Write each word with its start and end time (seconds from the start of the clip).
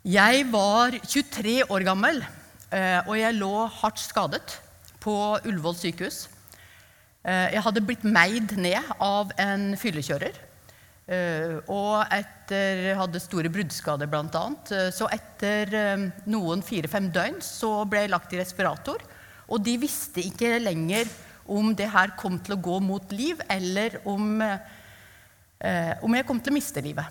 Jeg 0.00 0.46
var 0.48 0.94
23 0.96 1.58
år 1.68 1.82
gammel, 1.84 2.22
eh, 2.72 3.02
og 3.04 3.18
jeg 3.18 3.36
lå 3.36 3.66
hardt 3.68 4.00
skadet 4.00 4.54
på 4.96 5.12
Ullevål 5.44 5.76
sykehus. 5.76 6.22
Eh, 7.20 7.52
jeg 7.52 7.60
hadde 7.60 7.82
blitt 7.84 8.06
meid 8.08 8.54
ned 8.56 8.80
av 8.96 9.28
en 9.36 9.76
fyllekjører. 9.76 10.32
eh, 11.06 11.60
Og 11.68 12.06
etter 12.16 12.96
hadde 12.96 13.20
store 13.20 13.50
bruddskader, 13.50 14.06
bl.a. 14.08 14.90
Så 14.90 15.06
etter 15.12 16.08
noen 16.24 16.62
fire-fem 16.62 17.12
døgn 17.12 17.42
så 17.42 17.84
ble 17.84 18.00
jeg 18.00 18.10
lagt 18.10 18.32
i 18.32 18.40
respirator. 18.40 19.04
Og 19.52 19.62
de 19.62 19.76
visste 19.76 20.24
ikke 20.24 20.64
lenger 20.64 21.12
om 21.46 21.74
det 21.74 21.90
her 21.92 22.16
kom 22.16 22.38
til 22.40 22.56
å 22.56 22.62
gå 22.62 22.80
mot 22.80 23.12
liv, 23.12 23.36
eller 23.50 24.00
om, 24.06 24.40
om 24.40 26.14
jeg 26.14 26.26
kom 26.26 26.40
til 26.40 26.52
å 26.52 26.56
miste 26.56 26.80
livet. 26.80 27.04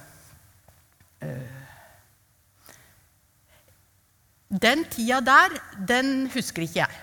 Den 4.49 4.83
tida 4.89 5.19
der, 5.21 5.53
den 5.87 6.29
husker 6.33 6.65
ikke 6.65 6.79
jeg. 6.81 7.01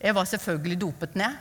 Jeg 0.00 0.14
var 0.16 0.24
selvfølgelig 0.24 0.80
dopet 0.80 1.16
ned. 1.16 1.36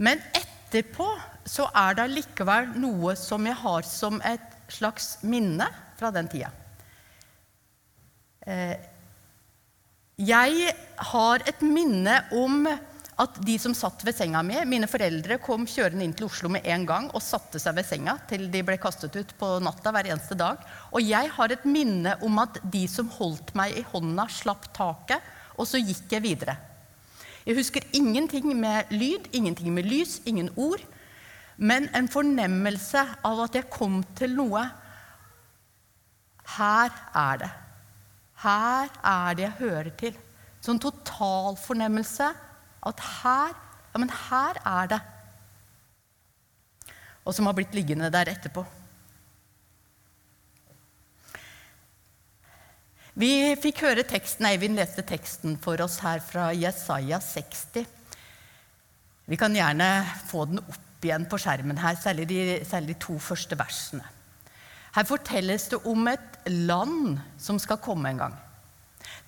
Men 0.00 0.20
etterpå 0.32 1.06
så 1.44 1.66
er 1.76 1.98
det 1.98 2.08
likevel 2.12 2.70
noe 2.80 3.12
som 3.18 3.44
jeg 3.46 3.58
har 3.60 3.84
som 3.88 4.20
et 4.24 4.48
slags 4.72 5.18
minne 5.28 5.66
fra 5.98 6.10
den 6.14 6.28
tida. 6.32 6.48
Eh, 8.46 8.76
Jeg 10.22 10.72
har 11.12 11.42
et 11.48 11.62
minne 11.62 12.14
om 12.36 12.66
at 13.20 13.36
de 13.44 13.58
som 13.60 13.74
satt 13.76 14.00
ved 14.06 14.16
senga 14.16 14.40
mi 14.46 14.56
Mine 14.68 14.88
foreldre 14.88 15.36
kom 15.42 15.66
kjørende 15.68 16.04
inn 16.06 16.14
til 16.16 16.30
Oslo 16.30 16.48
med 16.52 16.64
en 16.64 16.86
gang 16.88 17.10
og 17.12 17.24
satte 17.24 17.60
seg 17.60 17.76
ved 17.76 17.86
senga 17.86 18.16
til 18.30 18.46
de 18.52 18.62
ble 18.64 18.78
kastet 18.80 19.16
ut 19.18 19.34
på 19.38 19.50
natta 19.62 19.92
hver 19.92 20.08
eneste 20.08 20.36
dag. 20.38 20.62
Og 20.96 21.04
jeg 21.04 21.28
har 21.36 21.52
et 21.52 21.66
minne 21.68 22.16
om 22.24 22.40
at 22.42 22.56
de 22.72 22.86
som 22.88 23.10
holdt 23.18 23.52
meg 23.58 23.76
i 23.76 23.84
hånda, 23.92 24.26
slapp 24.32 24.70
taket, 24.72 25.20
og 25.60 25.68
så 25.68 25.80
gikk 25.82 26.14
jeg 26.16 26.24
videre. 26.24 26.56
Jeg 27.44 27.58
husker 27.58 27.84
ingenting 27.92 28.48
med 28.56 28.90
lyd, 28.94 29.28
ingenting 29.34 29.74
med 29.74 29.88
lys, 29.90 30.20
ingen 30.24 30.48
ord. 30.56 30.80
Men 31.56 31.90
en 31.94 32.08
fornemmelse 32.08 33.02
av 33.26 33.42
at 33.44 33.58
jeg 33.58 33.70
kom 33.70 34.00
til 34.16 34.32
noe. 34.38 34.62
Her 36.56 36.94
er 37.18 37.42
det. 37.42 37.50
Her 38.42 38.88
er 39.04 39.36
det 39.36 39.44
jeg 39.44 39.58
hører 39.60 39.92
til. 40.00 40.16
Sånn 40.62 40.80
total 40.82 41.58
fornemmelse 41.60 42.30
at 42.88 43.00
her 43.22 43.52
Ja, 43.92 44.00
men 44.00 44.08
her 44.08 44.56
er 44.64 44.86
det. 44.88 45.00
Og 47.28 47.34
som 47.36 47.44
har 47.46 47.56
blitt 47.56 47.74
liggende 47.76 48.08
der 48.12 48.30
etterpå. 48.32 48.64
Vi 53.20 53.52
fikk 53.60 53.82
høre 53.84 54.06
teksten, 54.08 54.48
Eivind 54.48 54.78
leste 54.78 55.04
teksten 55.04 55.58
for 55.60 55.76
oss 55.84 55.98
her 56.00 56.22
fra 56.24 56.48
Jesaja 56.56 57.18
60. 57.20 57.84
Vi 59.28 59.36
kan 59.36 59.52
gjerne 59.52 59.90
få 60.30 60.46
den 60.48 60.62
opp 60.62 61.04
igjen 61.04 61.28
på 61.28 61.36
skjermen 61.42 61.82
her, 61.82 61.98
særlig 62.00 62.24
de, 62.30 62.40
særlig 62.64 62.96
to 63.02 63.18
første 63.20 63.58
versene. 63.60 64.06
Her 64.96 65.04
fortelles 65.08 65.68
det 65.68 65.82
om 65.88 66.08
et 66.08 66.40
land 66.48 67.20
som 67.40 67.60
skal 67.60 67.80
komme 67.84 68.08
en 68.08 68.24
gang. 68.24 68.40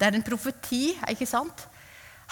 Det 0.00 0.08
er 0.08 0.16
en 0.16 0.25
profeti, 0.25 0.94
ikke 1.12 1.28
sant? 1.28 1.66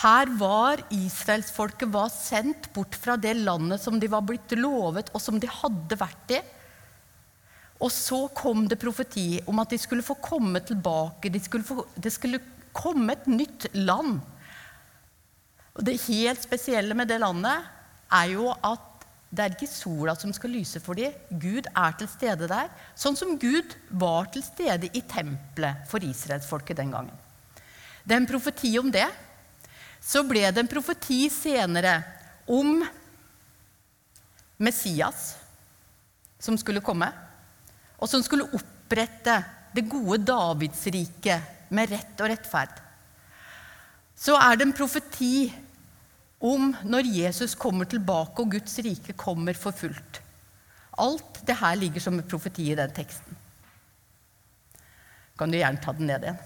Her 0.00 0.30
var 0.40 0.80
israelsfolket 0.94 1.92
sendt 2.14 2.70
bort 2.72 2.96
fra 2.96 3.16
det 3.20 3.34
landet 3.36 3.82
som 3.82 3.98
de 4.00 4.08
var 4.08 4.24
blitt 4.24 4.54
lovet, 4.56 5.10
og 5.12 5.20
som 5.20 5.38
de 5.38 5.50
hadde 5.50 5.98
vært 6.00 6.36
i. 6.38 6.40
Og 7.82 7.90
så 7.92 8.28
kom 8.34 8.64
det 8.70 8.80
profeti 8.80 9.42
om 9.50 9.58
at 9.58 9.72
de 9.74 9.78
skulle 9.78 10.06
få 10.06 10.16
komme 10.22 10.62
tilbake. 10.64 11.32
De 11.32 11.40
skulle 11.42 11.66
få, 11.66 11.84
det 11.96 12.12
skulle 12.14 12.40
komme 12.72 13.12
et 13.12 13.26
nytt 13.28 13.68
land. 13.74 14.20
Og 15.74 15.84
det 15.84 16.00
helt 16.06 16.42
spesielle 16.44 16.94
med 16.96 17.10
det 17.10 17.20
landet 17.20 17.68
er 18.12 18.32
jo 18.32 18.48
at 18.52 18.88
det 19.32 19.44
er 19.44 19.54
ikke 19.54 19.70
sola 19.70 20.12
som 20.18 20.32
skal 20.36 20.52
lyse 20.52 20.80
for 20.84 20.98
dem. 20.98 21.14
Gud 21.40 21.68
er 21.72 21.94
til 21.96 22.08
stede 22.12 22.48
der. 22.50 22.68
Sånn 22.94 23.16
som 23.16 23.38
Gud 23.40 23.72
var 23.88 24.28
til 24.32 24.44
stede 24.44 24.90
i 24.92 25.00
tempelet 25.08 25.86
for 25.88 26.04
israelsfolket 26.04 26.76
den 26.82 26.92
gangen. 26.92 27.16
Det 28.04 28.12
er 28.12 28.20
en 28.20 28.28
profeti 28.28 28.74
om 28.78 28.90
det. 28.92 29.06
Så 30.02 30.24
ble 30.26 30.42
det 30.50 30.64
en 30.64 30.70
profeti 30.70 31.28
senere 31.30 31.94
om 32.50 32.82
Messias 34.62 35.36
som 36.42 36.58
skulle 36.58 36.82
komme, 36.82 37.06
og 38.02 38.10
som 38.10 38.22
skulle 38.22 38.48
opprette 38.50 39.36
det 39.72 39.86
gode 39.88 40.18
Davidsriket 40.26 41.70
med 41.72 41.92
rett 41.94 42.18
og 42.20 42.32
rettferd. 42.32 42.74
Så 44.18 44.34
er 44.38 44.58
det 44.58 44.66
en 44.66 44.76
profeti 44.76 45.46
om 46.42 46.72
når 46.82 47.08
Jesus 47.14 47.54
kommer 47.58 47.86
tilbake 47.86 48.42
og 48.42 48.56
Guds 48.56 48.74
rike 48.82 49.14
kommer 49.18 49.54
for 49.58 49.74
fullt. 49.74 50.18
Alt 51.02 51.40
det 51.46 51.56
her 51.62 51.78
ligger 51.78 52.02
som 52.02 52.18
en 52.18 52.28
profeti 52.28 52.68
i 52.72 52.78
den 52.78 52.92
teksten. 52.94 53.38
Kan 55.38 55.50
du 55.50 55.58
gjerne 55.58 55.80
ta 55.82 55.94
den 55.96 56.10
ned 56.10 56.26
igjen. 56.26 56.42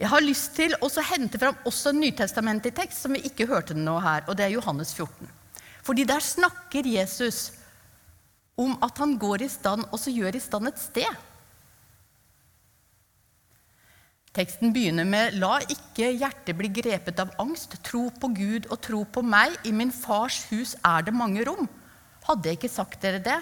Jeg 0.00 0.08
har 0.08 0.24
lyst 0.24 0.54
til 0.56 0.72
å 0.80 0.88
hente 1.10 1.36
fram 1.36 1.58
også 1.68 1.90
en 1.92 2.00
nytestamentlig 2.00 2.72
tekst 2.72 3.02
som 3.04 3.12
vi 3.12 3.20
ikke 3.28 3.48
hørte 3.50 3.76
nå 3.76 3.98
her, 4.00 4.24
og 4.28 4.38
det 4.38 4.46
er 4.46 4.54
Johannes 4.54 4.94
14. 4.96 5.28
Fordi 5.84 6.06
der 6.08 6.24
snakker 6.24 6.88
Jesus 6.88 7.50
om 8.56 8.78
at 8.84 8.96
han 9.00 9.18
går 9.20 9.44
i 9.44 9.50
stand, 9.52 9.84
og 9.92 10.00
så 10.00 10.12
gjør 10.12 10.38
i 10.38 10.40
stand 10.40 10.70
et 10.70 10.80
sted. 10.80 11.26
Teksten 14.36 14.72
begynner 14.72 15.04
med 15.04 15.36
La 15.42 15.58
ikke 15.66 16.12
hjertet 16.14 16.56
bli 16.56 16.70
grepet 16.80 17.20
av 17.20 17.32
angst. 17.42 17.74
Tro 17.84 18.06
på 18.22 18.30
Gud 18.36 18.70
og 18.70 18.78
tro 18.84 19.02
på 19.04 19.24
meg. 19.26 19.56
I 19.66 19.72
min 19.74 19.90
fars 19.92 20.44
hus 20.52 20.76
er 20.86 21.04
det 21.04 21.16
mange 21.16 21.44
rom. 21.48 21.66
Hadde 22.28 22.48
jeg 22.48 22.60
ikke 22.60 22.72
sagt 22.72 23.02
dere 23.02 23.20
det? 23.24 23.40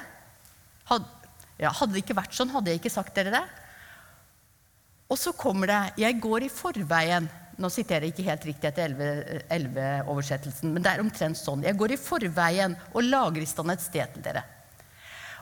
Hadde, 0.89 1.31
ja, 1.61 1.71
hadde 1.71 1.93
det 1.95 2.03
ikke 2.07 2.17
vært 2.19 2.35
sånn, 2.35 2.55
hadde 2.55 2.73
jeg 2.73 2.81
ikke 2.81 2.95
sagt 2.95 3.15
dere 3.19 3.35
det? 3.37 3.47
Og 5.09 5.19
så 5.19 5.33
kommer 5.33 5.67
det 5.67 5.93
'Jeg 5.97 6.21
går 6.21 6.43
i 6.45 6.49
forveien'. 6.49 7.29
Nå 7.59 7.69
siterer 7.69 8.05
jeg 8.07 8.13
ikke 8.13 8.31
helt 8.31 8.45
riktig 8.45 8.69
etter 8.69 8.89
11-oversettelsen, 9.51 10.73
men 10.73 10.83
det 10.83 10.93
er 10.93 11.01
omtrent 11.01 11.37
sånn. 11.37 11.63
'Jeg 11.63 11.77
går 11.77 11.93
i 11.93 11.97
forveien 11.97 12.77
og 12.95 13.03
lager 13.03 13.43
i 13.43 13.47
stand 13.47 13.71
et 13.71 13.81
sted 13.81 14.07
til 14.15 14.23
dere'. 14.23 14.45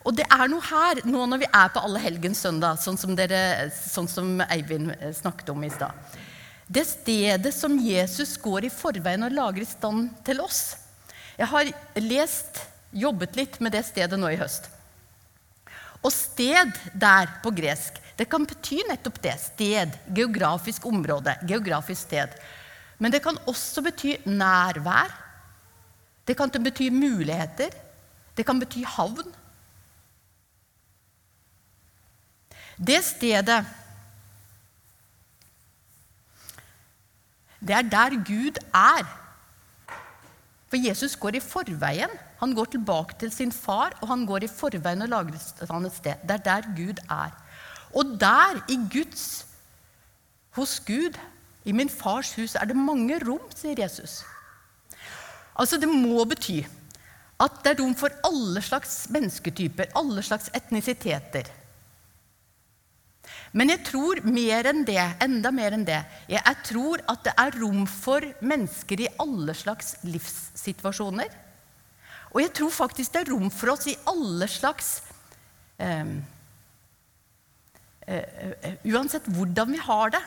Og 0.06 0.14
det 0.14 0.26
er 0.30 0.46
noe 0.46 0.62
her, 0.62 1.00
nå 1.04 1.26
når 1.26 1.38
vi 1.42 1.48
er 1.52 1.68
på 1.68 1.82
Allehelgens 1.82 2.38
søndag, 2.38 2.78
sånn 2.78 2.96
som, 2.96 3.16
dere, 3.16 3.70
sånn 3.74 4.06
som 4.08 4.40
Eivind 4.40 4.94
snakket 5.12 5.50
om 5.50 5.64
i 5.64 5.68
stad. 5.68 5.90
Det 6.70 6.86
stedet 6.86 7.52
som 7.54 7.74
Jesus 7.78 8.36
går 8.42 8.68
i 8.68 8.70
forveien 8.70 9.26
og 9.26 9.34
lager 9.34 9.62
i 9.62 9.68
stand 9.68 10.10
til 10.26 10.40
oss. 10.40 10.76
Jeg 11.36 11.50
har 11.50 11.72
lest, 11.98 12.62
jobbet 12.92 13.34
litt 13.36 13.60
med 13.60 13.74
det 13.74 13.82
stedet 13.84 14.18
nå 14.18 14.30
i 14.30 14.38
høst. 14.38 14.70
Og 16.06 16.12
sted 16.14 16.70
der 16.94 17.26
på 17.42 17.50
gresk, 17.50 17.98
det 18.16 18.28
kan 18.32 18.46
bety 18.48 18.80
nettopp 18.88 19.18
det. 19.22 19.34
Sted, 19.40 19.96
geografisk 20.16 20.86
område, 20.88 21.36
geografisk 21.48 22.06
sted. 22.08 22.32
Men 22.98 23.12
det 23.12 23.20
kan 23.24 23.36
også 23.46 23.82
bety 23.84 24.16
nærvær. 24.24 25.12
Det 26.26 26.36
kan 26.36 26.50
bety 26.50 26.88
muligheter. 26.90 27.74
Det 28.36 28.46
kan 28.46 28.60
bety 28.60 28.84
havn. 28.84 29.34
Det 32.76 33.02
stedet 33.04 33.64
Det 37.66 37.74
er 37.74 37.82
der 37.82 38.16
Gud 38.24 38.58
er. 38.74 39.06
For 40.68 40.76
Jesus 40.76 41.16
går 41.16 41.38
i 41.38 41.40
forveien. 41.40 42.12
Han 42.38 42.52
går 42.54 42.64
tilbake 42.64 43.16
til 43.18 43.32
sin 43.32 43.52
far, 43.52 43.96
og 44.02 44.08
han 44.08 44.26
går 44.26 44.44
i 44.44 44.50
forveien 44.50 45.02
og 45.02 45.08
lager 45.08 45.34
et 45.34 45.40
sted. 45.92 46.14
Det 46.22 46.30
er 46.30 46.44
der 46.44 46.68
Gud 46.76 47.00
er. 47.10 47.32
Og 47.96 48.16
der, 48.20 48.60
i 48.68 48.76
Guds, 48.92 49.46
hos 50.56 50.78
Gud, 50.84 51.16
i 51.64 51.72
min 51.72 51.90
fars 51.90 52.34
hus, 52.36 52.54
er 52.54 52.68
det 52.68 52.76
mange 52.78 53.18
rom, 53.24 53.42
sier 53.56 53.78
Jesus. 53.80 54.20
Altså, 55.56 55.80
det 55.80 55.88
må 55.88 56.24
bety 56.28 56.60
at 57.42 57.60
det 57.64 57.74
er 57.74 57.80
rom 57.82 57.92
for 57.96 58.12
alle 58.24 58.62
slags 58.64 59.06
mennesketyper, 59.12 59.90
alle 59.98 60.22
slags 60.24 60.48
etnisiteter. 60.56 61.48
Men 63.56 63.72
jeg 63.72 63.82
tror 63.88 64.20
mer 64.24 64.68
enn 64.70 64.84
det, 64.88 65.00
enda 65.24 65.52
mer 65.54 65.76
enn 65.76 65.84
det. 65.86 65.98
Jeg 66.30 66.62
tror 66.64 67.02
at 67.08 67.24
det 67.26 67.34
er 67.40 67.58
rom 67.60 67.84
for 67.88 68.24
mennesker 68.40 69.04
i 69.04 69.10
alle 69.22 69.54
slags 69.56 69.94
livssituasjoner. 70.06 71.28
Og 72.32 72.40
jeg 72.42 72.52
tror 72.56 72.72
faktisk 72.74 73.14
det 73.14 73.22
er 73.24 73.32
rom 73.32 73.50
for 73.52 73.72
oss 73.72 73.86
i 73.88 73.96
alle 74.08 74.48
slags 74.50 74.90
eh, 75.80 76.16
Uansett 78.06 79.26
hvordan 79.34 79.72
vi 79.74 79.80
har 79.82 80.12
det. 80.14 80.22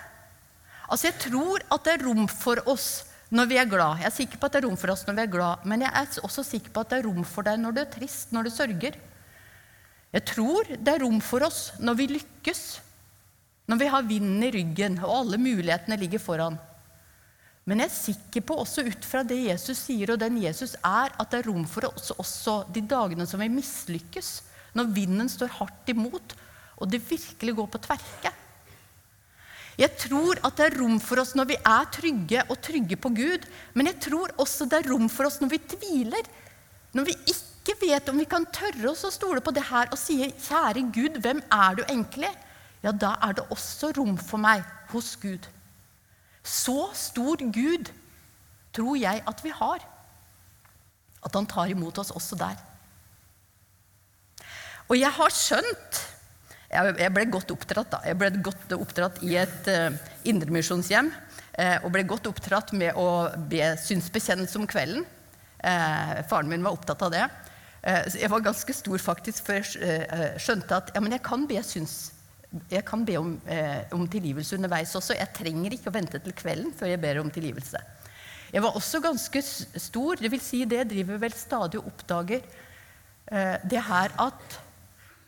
Altså 0.90 1.08
Jeg 1.08 1.20
tror 1.30 1.64
at 1.72 1.86
det 1.86 1.94
er 1.96 2.06
rom 2.08 2.26
for 2.32 2.62
oss 2.70 2.90
når 3.30 3.46
vi 3.52 3.60
er 3.62 3.70
glad. 3.70 4.02
Jeg 4.02 4.10
er 4.10 4.16
sikker 4.16 4.42
på 4.42 4.50
at 4.50 4.56
det 4.56 4.64
er 4.64 4.68
rom 4.68 4.80
for 4.80 4.92
oss 4.92 5.06
når 5.08 5.20
vi 5.20 5.24
er 5.24 5.32
glad, 5.32 5.66
men 5.70 5.86
jeg 5.86 5.94
er 5.94 6.26
også 6.26 6.44
sikker 6.44 6.74
på 6.74 6.82
at 6.82 6.92
det 6.92 7.00
er 7.00 7.08
rom 7.08 7.24
for 7.24 7.46
deg 7.46 7.62
når 7.62 7.76
du 7.76 7.82
er 7.84 7.92
trist, 7.94 8.34
når 8.34 8.50
du 8.50 8.54
sørger. 8.56 8.98
Jeg 10.10 10.26
tror 10.26 10.72
det 10.74 10.94
er 10.96 11.04
rom 11.06 11.20
for 11.22 11.46
oss 11.46 11.68
når 11.80 12.00
vi 12.00 12.14
lykkes 12.18 12.64
når 13.70 13.78
vi 13.78 13.90
har 13.94 14.08
vinden 14.10 14.42
i 14.42 14.52
ryggen 14.54 14.98
og 15.04 15.14
alle 15.14 15.38
mulighetene 15.38 15.98
ligger 16.02 16.22
foran. 16.22 16.58
Men 17.70 17.84
jeg 17.84 17.92
er 17.92 17.98
sikker 18.00 18.46
på, 18.50 18.56
også 18.58 18.82
ut 18.88 19.06
fra 19.06 19.22
det 19.28 19.38
Jesus 19.44 19.84
sier, 19.86 20.10
og 20.10 20.22
den 20.24 20.40
Jesus 20.42 20.74
er, 20.80 21.14
at 21.14 21.30
det 21.30 21.44
er 21.44 21.50
rom 21.52 21.68
for 21.70 21.86
oss 21.92 22.10
også 22.16 22.64
de 22.74 22.82
dagene 22.82 23.28
som 23.30 23.44
vi 23.44 23.50
mislykkes, 23.54 24.32
når 24.74 24.90
vinden 24.96 25.30
står 25.30 25.54
hardt 25.60 25.92
imot, 25.94 26.34
og 26.80 26.90
det 26.92 27.04
virkelig 27.10 27.56
går 27.56 27.68
på 27.74 27.82
tverke. 27.84 28.32
Jeg 29.80 29.96
tror 29.96 30.40
at 30.44 30.58
det 30.60 30.66
er 30.66 30.78
rom 30.82 30.98
for 31.00 31.22
oss 31.22 31.36
når 31.40 31.54
vi 31.54 31.56
er 31.56 31.86
trygge 31.96 32.42
og 32.50 32.58
trygge 32.64 32.98
på 33.00 33.12
Gud, 33.16 33.46
men 33.74 33.88
jeg 33.88 34.00
tror 34.10 34.34
også 34.42 34.68
det 34.68 34.82
er 34.82 34.90
rom 34.92 35.08
for 35.12 35.30
oss 35.30 35.40
når 35.40 35.54
vi 35.54 35.62
tviler. 35.76 36.28
Når 36.96 37.08
vi 37.08 37.16
ikke 37.32 37.78
vet 37.86 38.10
om 38.12 38.20
vi 38.20 38.28
kan 38.28 38.48
tørre 38.52 38.92
oss 38.92 39.06
å 39.08 39.14
stole 39.14 39.44
på 39.46 39.54
det 39.56 39.64
her 39.70 39.88
og 39.94 40.00
sier, 40.00 40.34
'Kjære 40.34 40.84
Gud, 40.92 41.22
hvem 41.24 41.42
er 41.52 41.80
du 41.80 41.84
egentlig?' 41.86 42.36
Ja, 42.84 42.92
da 42.92 43.16
er 43.22 43.34
det 43.36 43.48
også 43.52 43.92
rom 43.98 44.18
for 44.18 44.40
meg 44.40 44.64
hos 44.92 45.16
Gud. 45.20 45.48
Så 46.44 46.90
stor 46.96 47.36
Gud 47.36 47.92
tror 48.74 48.96
jeg 48.96 49.24
at 49.28 49.44
vi 49.44 49.52
har. 49.52 49.84
At 51.24 51.36
han 51.36 51.46
tar 51.46 51.68
imot 51.68 51.98
oss 51.98 52.12
også 52.12 52.36
der. 52.40 52.56
Og 54.90 54.96
jeg 54.98 55.12
har 55.12 55.30
skjønt 55.30 56.00
Jeg 56.70 57.14
ble 57.16 57.26
godt 57.34 57.52
oppdratt 57.56 57.90
da. 57.96 58.02
Jeg 58.06 58.18
ble 58.20 58.30
godt 58.46 58.76
oppdratt 58.78 59.24
i 59.26 59.36
et 59.42 59.70
uh, 59.74 59.90
indremisjonshjem. 60.30 61.10
Uh, 61.58 61.78
og 61.84 61.90
ble 61.96 62.04
godt 62.08 62.30
oppdratt 62.30 62.76
med 62.78 62.98
å 63.00 63.08
be 63.50 63.74
synsbekjennelse 63.82 64.60
om 64.62 64.68
kvelden. 64.70 65.08
Uh, 65.64 66.22
faren 66.30 66.52
min 66.52 66.64
var 66.64 66.78
opptatt 66.78 67.02
av 67.08 67.16
det. 67.16 67.26
Uh, 67.82 68.06
jeg 68.14 68.30
var 68.30 68.46
ganske 68.46 68.76
stor 68.78 69.02
faktisk 69.02 69.50
før 69.50 69.66
jeg 69.66 70.40
skjønte 70.46 70.78
at 70.78 70.94
ja, 70.94 71.04
jeg 71.16 71.26
kan 71.26 71.50
be 71.50 71.64
syns 71.66 72.00
jeg 72.70 72.82
kan 72.86 73.04
be 73.06 73.18
om, 73.20 73.36
eh, 73.46 73.86
om, 73.94 74.08
tilgivelse 74.10 74.58
underveis 74.58 74.96
også. 74.98 75.18
Jeg 75.18 75.34
trenger 75.38 75.76
ikke 75.76 75.92
å 75.92 75.94
vente 75.94 76.20
til 76.24 76.34
kvelden 76.34 76.74
før 76.74 76.90
jeg 76.90 77.02
ber 77.02 77.20
om 77.22 77.30
tilgivelse. 77.30 77.82
Jeg 78.50 78.64
var 78.66 78.78
også 78.78 79.02
ganske 79.04 79.42
stor, 79.78 80.18
det 80.18 80.32
vil 80.34 80.42
si 80.42 80.64
det 80.66 80.88
driver 80.90 81.22
vel 81.22 81.36
stadig 81.38 81.78
og 81.78 81.92
oppdager 81.92 82.42
eh, 82.42 83.58
det 83.70 83.84
her 83.86 84.16
at 84.18 84.58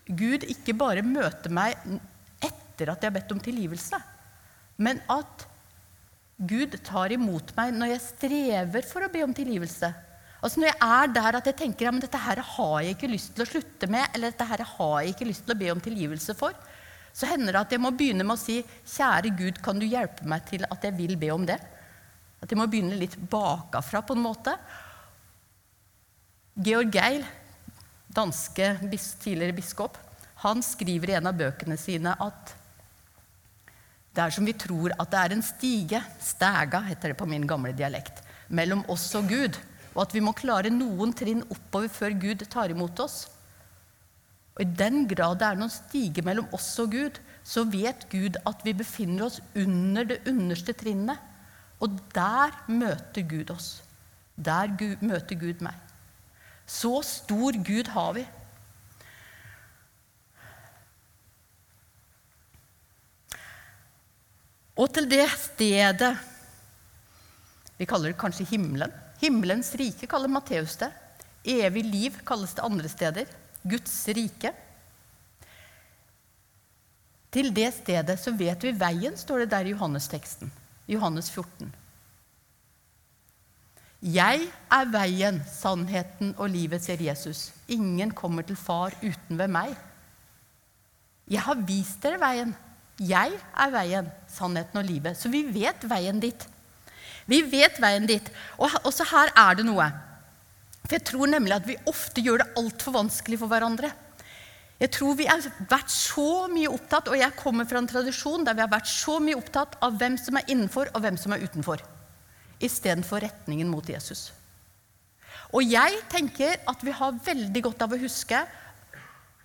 Gud 0.08 0.46
ikke 0.50 0.76
bare 0.78 1.04
møter 1.06 1.54
meg 1.54 1.78
etter 2.42 2.92
at 2.92 3.02
jeg 3.04 3.12
har 3.12 3.16
bedt 3.16 3.34
om 3.36 3.42
tilgivelse, 3.44 4.00
men 4.82 5.02
at 5.12 5.46
Gud 6.42 6.74
tar 6.82 7.14
imot 7.14 7.52
meg 7.58 7.76
når 7.76 7.94
jeg 7.94 8.06
strever 8.08 8.88
for 8.88 9.06
å 9.06 9.12
be 9.14 9.22
om 9.22 9.34
tilgivelse. 9.38 9.92
Altså 10.42 10.58
Når 10.58 10.72
jeg 10.72 10.78
er 10.82 11.12
der 11.14 11.38
at 11.38 11.48
jeg 11.52 11.58
tenker 11.60 11.86
ja, 11.86 11.92
men 11.94 12.02
dette 12.02 12.18
her 12.18 12.40
har 12.42 12.78
jeg 12.82 12.96
ikke 12.96 13.12
lyst 13.12 13.36
til 13.36 13.46
å 13.46 13.50
slutte 13.50 13.90
med, 13.94 14.08
eller 14.10 14.34
dette 14.34 14.48
her 14.50 14.64
har 14.66 14.96
jeg 15.04 15.14
ikke 15.14 15.28
lyst 15.30 15.46
til 15.46 15.54
å 15.54 15.60
be 15.60 15.70
om 15.70 15.84
tilgivelse 15.86 16.34
for, 16.38 16.56
så 17.14 17.28
hender 17.30 17.54
det 17.54 17.62
at 17.62 17.76
jeg 17.76 17.84
må 17.84 17.92
begynne 17.94 18.26
med 18.26 18.40
å 18.40 18.42
si, 18.42 18.62
'Kjære 18.64 19.36
Gud, 19.38 19.62
kan 19.62 19.78
du 19.78 19.86
hjelpe 19.86 20.26
meg 20.26 20.48
til 20.50 20.66
at 20.66 20.82
jeg 20.88 20.98
vil 20.98 21.14
be 21.20 21.30
om 21.34 21.46
det?' 21.46 21.60
At 22.42 22.50
jeg 22.50 22.58
må 22.58 22.66
begynne 22.66 22.98
litt 22.98 23.14
bakafra, 23.30 24.02
på 24.02 24.16
en 24.18 24.24
måte. 24.24 24.56
Georg 26.58 26.90
Geil, 26.90 27.22
danske 28.16 28.74
tidligere 29.22 29.56
biskop, 29.58 29.98
han 30.42 30.64
skriver 30.66 31.12
i 31.12 31.18
en 31.20 31.30
av 31.30 31.38
bøkene 31.38 31.78
sine 31.78 32.16
at 32.20 32.56
det 34.12 34.24
er 34.26 34.34
som 34.36 34.48
vi 34.48 34.56
tror 34.60 34.92
at 35.00 35.12
det 35.12 35.20
er 35.20 35.34
en 35.36 35.44
stige, 35.46 36.00
stæga 36.20 36.82
heter 36.90 37.14
det 37.14 37.20
på 37.20 37.28
min 37.30 37.46
gamle 37.48 37.72
dialekt, 37.72 38.18
mellom 38.52 38.84
oss 38.92 39.06
og 39.16 39.30
Gud, 39.32 39.56
og 39.94 40.02
at 40.04 40.16
vi 40.16 40.24
må 40.24 40.34
klare 40.36 40.72
noen 40.74 41.14
trinn 41.16 41.46
oppover 41.48 41.92
før 41.92 42.18
Gud 42.20 42.44
tar 42.52 42.74
imot 42.74 43.00
oss. 43.04 43.22
Og 44.58 44.66
I 44.66 44.74
den 44.82 45.06
grad 45.08 45.40
det 45.40 45.48
er 45.48 45.62
noen 45.62 45.72
stige 45.72 46.24
mellom 46.28 46.50
oss 46.56 46.74
og 46.84 46.92
Gud, 46.92 47.22
så 47.44 47.64
vet 47.72 48.04
Gud 48.12 48.36
at 48.48 48.66
vi 48.68 48.76
befinner 48.78 49.30
oss 49.30 49.40
under 49.56 50.08
det 50.12 50.20
underste 50.30 50.76
trinnet. 50.78 51.20
Og 51.82 51.96
der 52.14 52.52
møter 52.68 53.24
Gud 53.26 53.50
oss. 53.56 53.80
Der 54.36 54.76
Gud, 54.78 55.00
møter 55.02 55.40
Gud 55.40 55.64
meg. 55.64 55.78
Så 56.72 57.02
stor 57.04 57.58
Gud 57.68 57.90
har 57.92 58.14
vi. 58.16 58.24
Og 64.80 64.88
til 64.96 65.10
det 65.12 65.28
stedet 65.38 66.14
Vi 67.78 67.88
kaller 67.90 68.14
det 68.14 68.20
kanskje 68.22 68.46
himmelen. 68.54 68.92
Himmelens 69.22 69.74
rike 69.78 70.08
kaller 70.10 70.30
Matteus 70.30 70.78
det. 70.78 70.92
Evig 71.44 71.82
liv 71.86 72.20
kalles 72.26 72.54
det 72.54 72.64
andre 72.66 72.90
steder. 72.90 73.30
Guds 73.66 73.96
rike. 74.14 74.54
Til 77.34 77.50
det 77.56 77.72
stedet 77.74 78.20
så 78.22 78.34
vet 78.38 78.64
vi 78.64 78.74
veien, 78.78 79.18
står 79.18 79.44
det 79.44 79.52
der 79.54 79.66
i 79.66 79.74
Johannes-teksten. 79.74 80.52
Johannes 80.88 81.32
14. 81.34 81.74
Jeg 84.02 84.48
er 84.74 84.88
veien, 84.90 85.38
sannheten 85.46 86.34
og 86.42 86.50
livet, 86.50 86.82
sier 86.82 87.02
Jesus. 87.06 87.52
Ingen 87.70 88.10
kommer 88.18 88.42
til 88.42 88.58
Far 88.58 88.96
uten 89.04 89.38
ved 89.38 89.52
meg. 89.54 89.76
Jeg 91.30 91.46
har 91.46 91.62
vist 91.68 92.02
dere 92.02 92.18
veien. 92.22 92.56
Jeg 92.98 93.38
er 93.38 93.74
veien, 93.74 94.10
sannheten 94.30 94.82
og 94.82 94.88
livet. 94.90 95.18
Så 95.18 95.30
vi 95.30 95.44
vet 95.54 95.86
veien 95.86 96.18
dit. 96.22 96.48
Vi 97.30 97.44
vet 97.46 97.78
veien 97.82 98.10
dit. 98.10 98.26
Og 98.58 98.74
også 98.82 99.06
her 99.14 99.32
er 99.38 99.62
det 99.62 99.68
noe. 99.70 99.86
For 100.82 100.98
jeg 100.98 101.06
tror 101.06 101.30
nemlig 101.30 101.56
at 101.60 101.70
vi 101.70 101.78
ofte 101.90 102.26
gjør 102.26 102.42
det 102.42 102.50
altfor 102.58 102.98
vanskelig 102.98 103.38
for 103.38 103.54
hverandre. 103.54 103.94
Jeg 104.82 104.90
tror 104.98 105.14
vi 105.14 105.30
har 105.30 105.46
vært 105.70 105.94
så 105.94 106.48
mye 106.50 106.74
opptatt, 106.74 107.14
og 107.14 107.22
jeg 107.22 107.38
kommer 107.38 107.70
fra 107.70 107.78
en 107.78 107.90
tradisjon 107.90 108.48
der 108.48 108.58
vi 108.58 108.66
har 108.66 108.72
vært 108.72 108.90
så 108.90 109.20
mye 109.22 109.38
opptatt 109.38 109.78
av 109.86 109.94
hvem 110.02 110.18
som 110.18 110.42
er 110.42 110.50
innenfor, 110.50 110.90
og 110.90 111.04
hvem 111.06 111.22
som 111.22 111.36
er 111.36 111.46
utenfor, 111.46 111.84
istedenfor 112.64 113.24
retningen 113.24 113.70
mot 113.70 113.88
Jesus. 113.90 114.30
Og 115.52 115.66
jeg 115.68 116.00
tenker 116.12 116.62
at 116.70 116.84
vi 116.86 116.94
har 116.96 117.18
veldig 117.26 117.64
godt 117.66 117.84
av 117.84 117.96
å 117.96 118.00
huske 118.00 118.40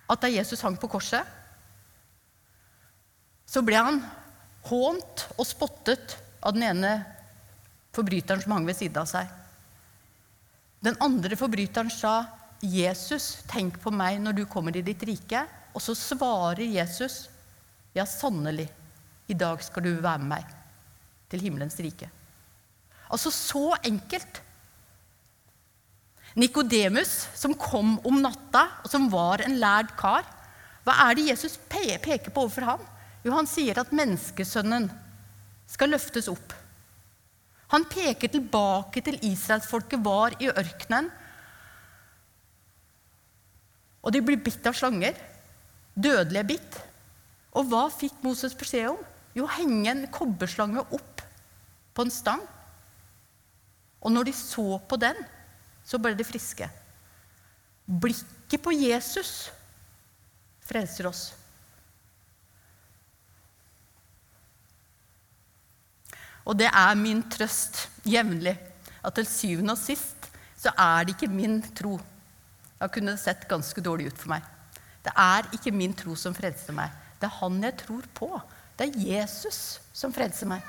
at 0.07 0.21
da 0.23 0.29
Jesus 0.31 0.63
hang 0.63 0.77
på 0.79 0.89
korset, 0.91 1.23
så 3.47 3.63
ble 3.63 3.79
han 3.79 3.99
hånt 4.67 5.25
og 5.35 5.47
spottet 5.47 6.17
av 6.43 6.55
den 6.55 6.65
ene 6.69 6.93
forbryteren 7.95 8.43
som 8.43 8.55
hang 8.55 8.67
ved 8.67 8.77
siden 8.79 9.01
av 9.01 9.09
seg. 9.09 9.27
Den 10.83 10.97
andre 11.03 11.35
forbryteren 11.39 11.89
sa, 11.91 12.27
'Jesus, 12.61 13.43
tenk 13.47 13.79
på 13.81 13.91
meg 13.93 14.19
når 14.21 14.33
du 14.33 14.45
kommer 14.45 14.75
i 14.75 14.85
ditt 14.85 15.03
rike.' 15.03 15.47
Og 15.73 15.81
så 15.81 15.93
svarer 15.93 16.65
Jesus, 16.65 17.29
'Ja, 17.93 18.05
sannelig, 18.05 18.69
i 19.27 19.33
dag 19.33 19.61
skal 19.63 19.83
du 19.83 19.93
være 20.01 20.19
med 20.19 20.27
meg 20.27 20.45
til 21.29 21.39
himmelens 21.39 21.79
rike.' 21.79 22.16
Altså 23.13 23.31
så 23.33 23.71
enkelt. 23.87 24.41
Nikodemus, 26.37 27.27
som 27.33 27.55
kom 27.57 27.95
om 28.05 28.19
natta, 28.21 28.67
og 28.83 28.91
som 28.91 29.07
var 29.09 29.41
en 29.45 29.57
lærd 29.61 29.95
kar, 29.97 30.27
hva 30.85 30.93
er 31.07 31.17
det 31.17 31.29
Jesus 31.31 31.57
peker 31.67 32.29
på 32.29 32.45
overfor 32.45 32.67
ham? 32.67 32.83
Jo, 33.25 33.33
han 33.35 33.49
sier 33.49 33.79
at 33.81 33.91
menneskesønnen 33.95 34.85
skal 35.67 35.91
løftes 35.91 36.29
opp. 36.31 36.53
Han 37.73 37.83
peker 37.91 38.31
tilbake 38.31 39.01
til 39.03 39.17
israelsfolket 39.27 40.03
var 40.05 40.37
i 40.39 40.47
ørkenen. 40.47 41.09
Og 44.05 44.13
de 44.15 44.21
blir 44.23 44.39
bitt 44.39 44.63
av 44.69 44.77
slanger. 44.77 45.17
Dødelige 45.97 46.47
bitt. 46.53 46.77
Og 47.57 47.67
hva 47.67 47.87
fikk 47.91 48.21
Moses 48.23 48.55
beskjed 48.55 48.93
om? 48.93 49.01
Jo, 49.35 49.49
henge 49.57 49.89
en 49.91 50.05
kobberslange 50.13 50.85
opp 50.95 51.25
på 51.97 52.05
en 52.05 52.13
stang. 52.13 52.45
Og 54.07 54.13
når 54.15 54.29
de 54.29 54.33
så 54.33 54.77
på 54.87 54.95
den, 55.01 55.17
så 55.83 55.99
ble 55.99 56.13
de 56.15 56.23
friske. 56.23 56.69
Blikket 57.87 58.63
på 58.63 58.71
Jesus 58.71 59.49
frelser 60.63 61.09
oss. 61.09 61.25
Og 66.47 66.55
det 66.55 66.69
er 66.71 66.95
min 66.95 67.19
trøst 67.27 67.89
jevnlig 68.07 68.55
at 69.03 69.17
til 69.19 69.27
syvende 69.27 69.75
og 69.75 69.81
sist 69.81 70.29
så 70.57 70.71
er 70.79 71.03
det 71.03 71.17
ikke 71.17 71.31
min 71.31 71.59
tro. 71.75 71.97
Da 72.79 72.87
kunne 72.87 73.17
det 73.17 73.23
sett 73.23 73.43
ganske 73.49 73.83
dårlig 73.83 74.13
ut 74.13 74.21
for 74.23 74.31
meg. 74.31 74.47
Det 75.03 75.11
er 75.19 75.51
ikke 75.55 75.75
min 75.75 75.95
tro 75.95 76.15
som 76.19 76.35
frelser 76.35 76.75
meg. 76.75 76.95
Det 77.19 77.27
er 77.27 77.39
han 77.41 77.59
jeg 77.63 77.75
tror 77.83 78.07
på. 78.15 78.31
Det 78.79 78.87
er 78.87 79.07
Jesus 79.11 79.81
som 79.91 80.15
frelser 80.15 80.47
meg. 80.47 80.63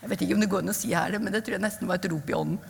Jeg 0.00 0.10
vet 0.10 0.22
ikke 0.24 0.36
om 0.36 0.42
det 0.42 0.50
går 0.50 0.62
an 0.64 0.72
å 0.72 0.76
si 0.76 0.90
her, 0.96 1.18
men 1.20 1.32
det 1.34 1.42
tror 1.44 1.58
jeg 1.58 1.64
nesten 1.64 1.88
var 1.88 2.00
et 2.00 2.08
rop 2.08 2.30
i 2.30 2.36
ånden. 2.36 2.58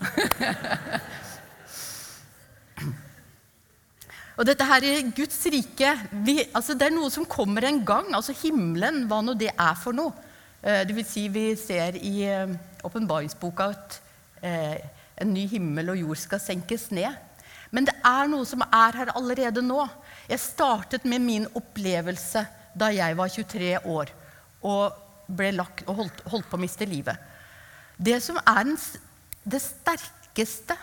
Og 4.40 4.46
dette 4.49 4.64
her 4.64 4.84
i 4.88 4.92
Guds 5.12 5.37
rike 5.52 5.90
vi, 6.25 6.38
altså 6.56 6.72
Det 6.72 6.87
er 6.87 6.94
noe 6.94 7.10
som 7.12 7.26
kommer 7.28 7.66
en 7.68 7.82
gang. 7.84 8.06
Altså 8.16 8.32
himmelen, 8.40 9.04
hva 9.10 9.20
nå 9.20 9.34
det 9.37 9.50
er 9.52 9.76
for 9.76 9.92
noe. 9.92 10.14
Eh, 10.62 10.82
det 10.88 10.96
vil 10.96 11.04
si, 11.04 11.26
vi 11.28 11.50
ser 11.60 11.99
i 12.00 12.22
eh, 12.25 12.54
åpenbaringsboka 12.84 13.66
at 13.75 13.99
eh, 14.40 14.80
en 15.20 15.34
ny 15.37 15.44
himmel 15.50 15.92
og 15.92 16.00
jord 16.00 16.22
skal 16.22 16.40
senkes 16.40 16.88
ned. 16.96 17.12
Men 17.70 17.87
det 17.87 17.94
er 18.00 18.32
noe 18.32 18.49
som 18.49 18.64
er 18.64 18.96
her 19.02 19.12
allerede 19.12 19.62
nå. 19.62 19.84
Jeg 20.30 20.42
startet 20.42 21.04
med 21.04 21.20
min 21.22 21.46
opplevelse 21.52 22.46
da 22.80 22.88
jeg 22.94 23.16
var 23.18 23.28
23 23.28 23.70
år 23.90 24.12
og, 24.62 24.96
ble 25.37 25.52
lagt, 25.56 25.84
og 25.88 26.02
holdt, 26.02 26.22
holdt, 26.32 26.49
på 26.50 26.58
å 26.58 26.62
miste 26.62 26.88
livet. 26.88 27.18
Det 28.00 28.18
som 28.25 28.38
er 28.40 28.64
den, 28.64 28.76
det 29.44 29.62
sterkeste, 29.64 30.76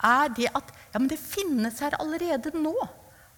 er 0.00 0.32
det 0.36 0.48
at 0.56 0.72
ja, 0.94 1.00
det 1.00 1.18
finnes 1.20 1.80
her 1.84 1.96
allerede 2.00 2.52
nå. 2.56 2.74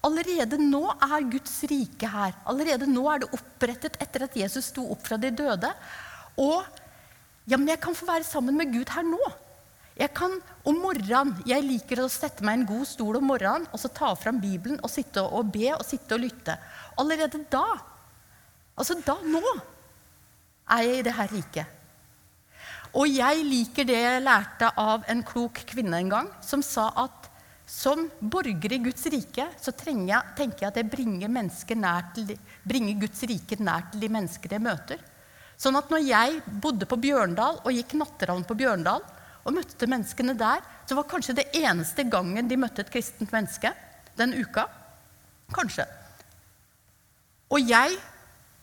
Allerede 0.03 0.59
nå 0.59 0.83
er 0.95 1.29
Guds 1.31 1.61
rike 1.71 2.09
her. 2.11 2.35
Allerede 2.51 2.89
nå 2.91 3.05
er 3.11 3.23
det 3.23 3.33
opprettet 3.35 3.99
etter 4.03 4.27
at 4.27 4.39
Jesus 4.39 4.71
sto 4.73 4.89
opp 4.95 5.05
fra 5.07 5.19
de 5.21 5.31
døde. 5.35 5.71
Og 6.43 6.63
ja, 7.47 7.59
men 7.59 7.69
jeg 7.71 7.83
kan 7.83 7.95
få 7.95 8.07
være 8.09 8.27
sammen 8.27 8.59
med 8.59 8.73
Gud 8.75 8.91
her 8.95 9.07
nå. 9.07 9.21
Jeg 9.99 10.15
kan 10.17 10.39
om 10.67 10.79
morgenen, 10.81 11.35
jeg 11.47 11.67
liker 11.67 12.01
å 12.03 12.11
sette 12.11 12.45
meg 12.47 12.57
i 12.57 12.61
en 12.63 12.69
god 12.71 12.87
stol 12.89 13.19
om 13.19 13.27
morgenen 13.29 13.67
og 13.75 13.81
så 13.83 13.91
ta 13.93 14.13
fram 14.17 14.39
Bibelen 14.41 14.81
og 14.81 14.91
sitte 14.91 15.23
og 15.23 15.51
be 15.53 15.69
og 15.75 15.85
sitte 15.85 16.17
og 16.17 16.23
lytte. 16.23 16.57
Allerede 16.99 17.43
da, 17.53 17.67
altså 18.75 18.97
da, 19.05 19.19
nå, 19.21 19.43
er 20.71 20.85
jeg 20.87 20.99
i 20.99 21.07
det 21.07 21.15
her 21.17 21.33
riket. 21.33 21.79
Og 22.93 23.09
jeg 23.09 23.45
liker 23.49 23.89
det 23.89 23.97
jeg 23.97 24.25
lærte 24.25 24.69
av 24.79 25.07
en 25.09 25.23
klok 25.25 25.63
kvinne 25.69 25.97
en 26.03 26.11
gang, 26.13 26.29
som 26.45 26.63
sa 26.65 26.91
at 27.05 27.31
som 27.73 28.05
borger 28.21 28.75
i 28.75 28.83
Guds 28.85 29.07
rike 29.09 29.47
så 29.57 29.73
jeg, 29.73 30.21
tenker 30.37 30.67
jeg 30.67 30.69
at 30.69 30.77
jeg 30.77 30.91
bringer, 30.93 31.29
til, 32.15 32.37
bringer 32.69 33.01
Guds 33.01 33.23
rike 33.23 33.57
nær 33.57 33.87
til 33.91 34.03
de 34.03 34.11
mennesker 34.13 34.53
jeg 34.53 34.61
møter. 34.61 34.99
Sånn 35.57 35.79
at 35.79 35.89
når 35.89 36.03
jeg 36.05 36.43
bodde 36.61 36.89
på 36.91 36.99
Bjørndal 37.01 37.63
og 37.63 37.73
gikk 37.73 37.95
natteravn 37.97 38.45
på 38.45 38.59
Bjørndal 38.59 39.01
og 39.43 39.57
møtte 39.57 39.89
menneskene 39.89 40.35
der, 40.37 40.61
så 40.85 40.99
var 40.99 41.09
kanskje 41.09 41.39
det 41.39 41.49
eneste 41.55 42.05
gangen 42.11 42.51
de 42.51 42.59
møtte 42.61 42.85
et 42.85 42.93
kristent 42.93 43.33
menneske 43.33 43.73
den 44.19 44.35
uka. 44.37 44.67
Kanskje. 45.55 45.87
Og 47.53 47.63
jeg 47.69 47.97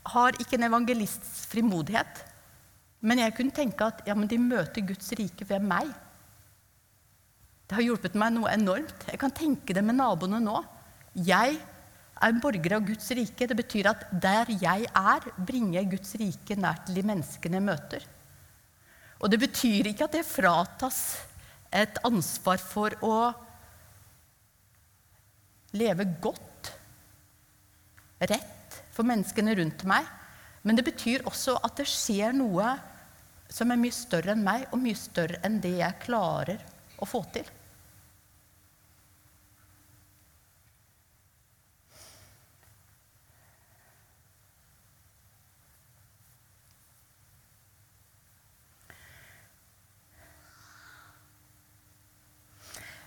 har 0.08 0.38
ikke 0.40 0.58
en 0.58 0.68
evangelists 0.70 1.46
frimodighet, 1.52 2.24
men 3.00 3.22
jeg 3.22 3.36
kunne 3.36 3.56
tenke 3.56 3.86
at 3.86 4.04
ja, 4.08 4.16
de 4.16 4.40
møter 4.42 4.84
Guds 4.84 5.12
rike 5.16 5.48
ved 5.48 5.64
meg. 5.64 5.92
Det 7.70 7.78
har 7.78 7.86
hjulpet 7.86 8.18
meg 8.18 8.34
noe 8.34 8.52
enormt. 8.52 9.06
Jeg 9.08 9.20
kan 9.22 9.34
tenke 9.36 9.76
det 9.78 9.84
med 9.86 10.00
naboene 10.00 10.42
nå. 10.44 10.58
Jeg 11.14 11.60
er 11.60 12.34
en 12.34 12.42
borger 12.44 12.76
av 12.76 12.88
Guds 12.88 13.12
rike. 13.16 13.48
Det 13.48 13.56
betyr 13.56 13.92
at 13.92 14.08
der 14.12 14.52
jeg 14.60 14.88
er, 14.90 15.28
bringer 15.38 15.80
jeg 15.80 15.92
Guds 15.94 16.16
rike 16.20 16.58
nær 16.60 16.82
til 16.86 17.00
de 17.00 17.06
menneskene 17.08 17.60
jeg 17.60 17.68
møter. 17.70 18.08
Og 19.20 19.32
det 19.32 19.40
betyr 19.44 19.92
ikke 19.92 20.08
at 20.10 20.18
jeg 20.18 20.28
fratas 20.28 21.00
et 21.76 22.00
ansvar 22.08 22.60
for 22.60 22.96
å 23.06 23.16
leve 25.78 26.08
godt, 26.24 26.72
rett, 28.26 28.59
for 29.00 29.08
menneskene 29.08 29.56
rundt 29.56 29.86
meg. 29.88 30.08
Men 30.68 30.76
det 30.76 30.84
betyr 30.84 31.24
også 31.30 31.56
at 31.64 31.80
det 31.80 31.88
skjer 31.88 32.36
noe 32.36 32.74
som 33.50 33.72
er 33.72 33.80
mye 33.80 33.96
større 33.96 34.36
enn 34.36 34.44
meg, 34.44 34.68
og 34.76 34.84
mye 34.84 34.98
større 35.00 35.40
enn 35.48 35.62
det 35.64 35.78
jeg 35.80 36.02
klarer 36.04 36.60
å 37.00 37.08
få 37.08 37.24
til. 37.32 37.48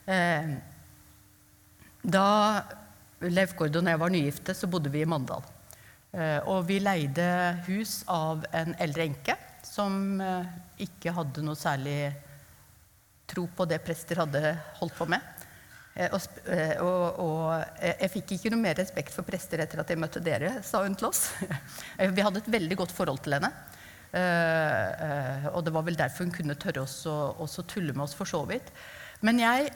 Eh, 0.03 0.55
da 2.03 2.29
Leif 3.23 3.53
Gordon 3.55 3.87
og 3.87 3.93
jeg 3.93 4.01
var 4.01 4.11
nygifte, 4.17 4.57
så 4.57 4.67
bodde 4.67 4.91
vi 4.91 5.05
i 5.05 5.09
Mandal. 5.09 5.45
Eh, 6.13 6.41
og 6.45 6.67
vi 6.69 6.77
leide 6.83 7.25
hus 7.71 8.03
av 8.13 8.43
en 8.53 8.75
eldre 8.85 9.07
enke 9.09 9.37
som 9.65 10.21
eh, 10.21 10.51
ikke 10.85 11.15
hadde 11.17 11.45
noe 11.45 11.57
særlig 11.57 12.13
tro 13.33 13.47
på 13.49 13.65
det 13.65 13.79
prester 13.81 14.21
hadde 14.21 14.43
holdt 14.83 14.99
på 14.99 15.07
med. 15.09 15.29
Og, 15.93 16.25
og, 16.81 17.19
og, 17.21 17.81
jeg 17.85 18.09
fikk 18.15 18.31
ikke 18.35 18.53
noe 18.53 18.63
mer 18.63 18.79
respekt 18.81 19.13
for 19.13 19.29
prester 19.29 19.61
etter 19.61 19.83
at 19.83 19.91
jeg 19.93 20.01
møtte 20.01 20.23
dere, 20.25 20.55
sa 20.65 20.81
hun 20.87 20.97
til 20.97 21.11
oss. 21.11 21.27
Vi 22.17 22.25
hadde 22.25 22.41
et 22.41 22.49
veldig 22.55 22.79
godt 22.81 22.95
forhold 22.97 23.21
til 23.25 23.37
henne. 23.37 23.51
Og 25.53 25.61
det 25.67 25.75
var 25.77 25.85
vel 25.85 25.99
derfor 26.01 26.25
hun 26.25 26.33
kunne 26.33 26.57
tørre 26.57 26.87
å 26.89 27.49
tulle 27.69 27.93
med 27.93 28.07
oss 28.07 28.17
for 28.17 28.29
så 28.29 28.41
vidt. 28.49 28.73
Men 29.21 29.45
jeg 29.45 29.69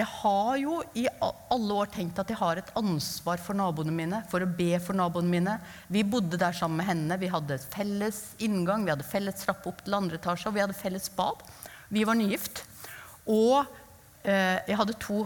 jeg 0.00 0.08
har 0.08 0.56
jo 0.60 0.78
i 0.96 1.04
alle 1.20 1.76
år 1.82 1.90
tenkt 1.92 2.18
at 2.22 2.30
jeg 2.32 2.38
har 2.40 2.58
et 2.60 2.70
ansvar 2.78 3.40
for 3.42 3.58
naboene 3.58 3.92
mine, 3.94 4.22
for 4.30 4.40
å 4.40 4.48
be 4.48 4.72
for 4.80 4.96
naboene 4.96 5.28
mine. 5.30 5.56
Vi 5.92 6.04
bodde 6.06 6.38
der 6.40 6.56
sammen 6.56 6.80
med 6.80 6.88
henne. 6.88 7.18
Vi 7.20 7.28
hadde 7.30 7.58
felles 7.72 8.22
inngang, 8.40 8.86
vi 8.86 8.94
hadde 8.94 9.06
felles 9.06 9.44
trappe 9.44 9.68
opp 9.68 9.82
til 9.84 9.98
andre 9.98 10.16
etasje, 10.20 10.48
og 10.48 10.56
vi 10.56 10.62
hadde 10.64 10.78
felles 10.78 11.10
bad. 11.16 11.42
Vi 11.92 12.06
var 12.08 12.16
nygift. 12.16 12.62
Og 13.28 13.66
eh, 14.24 14.58
jeg 14.70 14.78
hadde 14.80 14.98
to 15.02 15.24